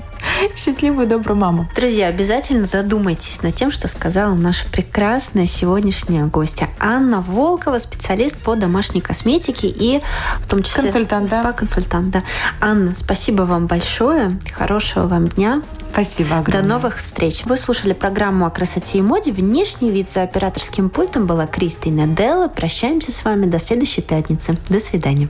Счастливую 0.56 1.06
добрую 1.06 1.38
маму. 1.38 1.68
Друзья, 1.76 2.08
обязательно 2.08 2.66
задумайтесь 2.66 3.42
над 3.42 3.54
тем, 3.54 3.70
что 3.70 3.88
сказала 3.88 4.34
наша 4.34 4.66
прекрасная 4.70 5.46
сегодняшняя 5.46 6.24
гостья 6.24 6.68
Анна 6.78 7.20
Волкова, 7.20 7.78
специалист 7.78 8.36
по 8.36 8.54
домашней 8.54 9.00
косметике 9.00 9.68
и 9.68 10.02
в 10.40 10.48
том 10.48 10.62
числе 10.62 10.84
консультант, 10.84 11.30
спа-консультант. 11.30 12.10
Да. 12.10 12.22
Анна, 12.60 12.94
спасибо 12.94 13.42
вам 13.42 13.66
большое. 13.66 14.30
Хорошего 14.52 15.06
вам 15.06 15.28
дня. 15.28 15.62
Спасибо 15.90 16.38
огромное. 16.38 16.62
До 16.62 16.68
новых 16.68 17.00
встреч. 17.00 17.42
Вы 17.44 17.56
слушали 17.56 17.92
программу 17.92 18.46
о 18.46 18.50
красоте 18.50 18.98
и 18.98 19.02
моде. 19.02 19.32
Внешний 19.32 19.90
вид 19.90 20.10
за 20.10 20.22
операторским 20.22 20.90
пультом 20.90 21.26
была 21.26 21.46
Кристина 21.46 22.06
Делла. 22.06 22.48
Прощаемся 22.48 23.12
с 23.12 23.24
вами 23.24 23.46
до 23.46 23.58
следующей 23.58 24.02
пятницы. 24.02 24.58
До 24.68 24.78
свидания. 24.78 25.28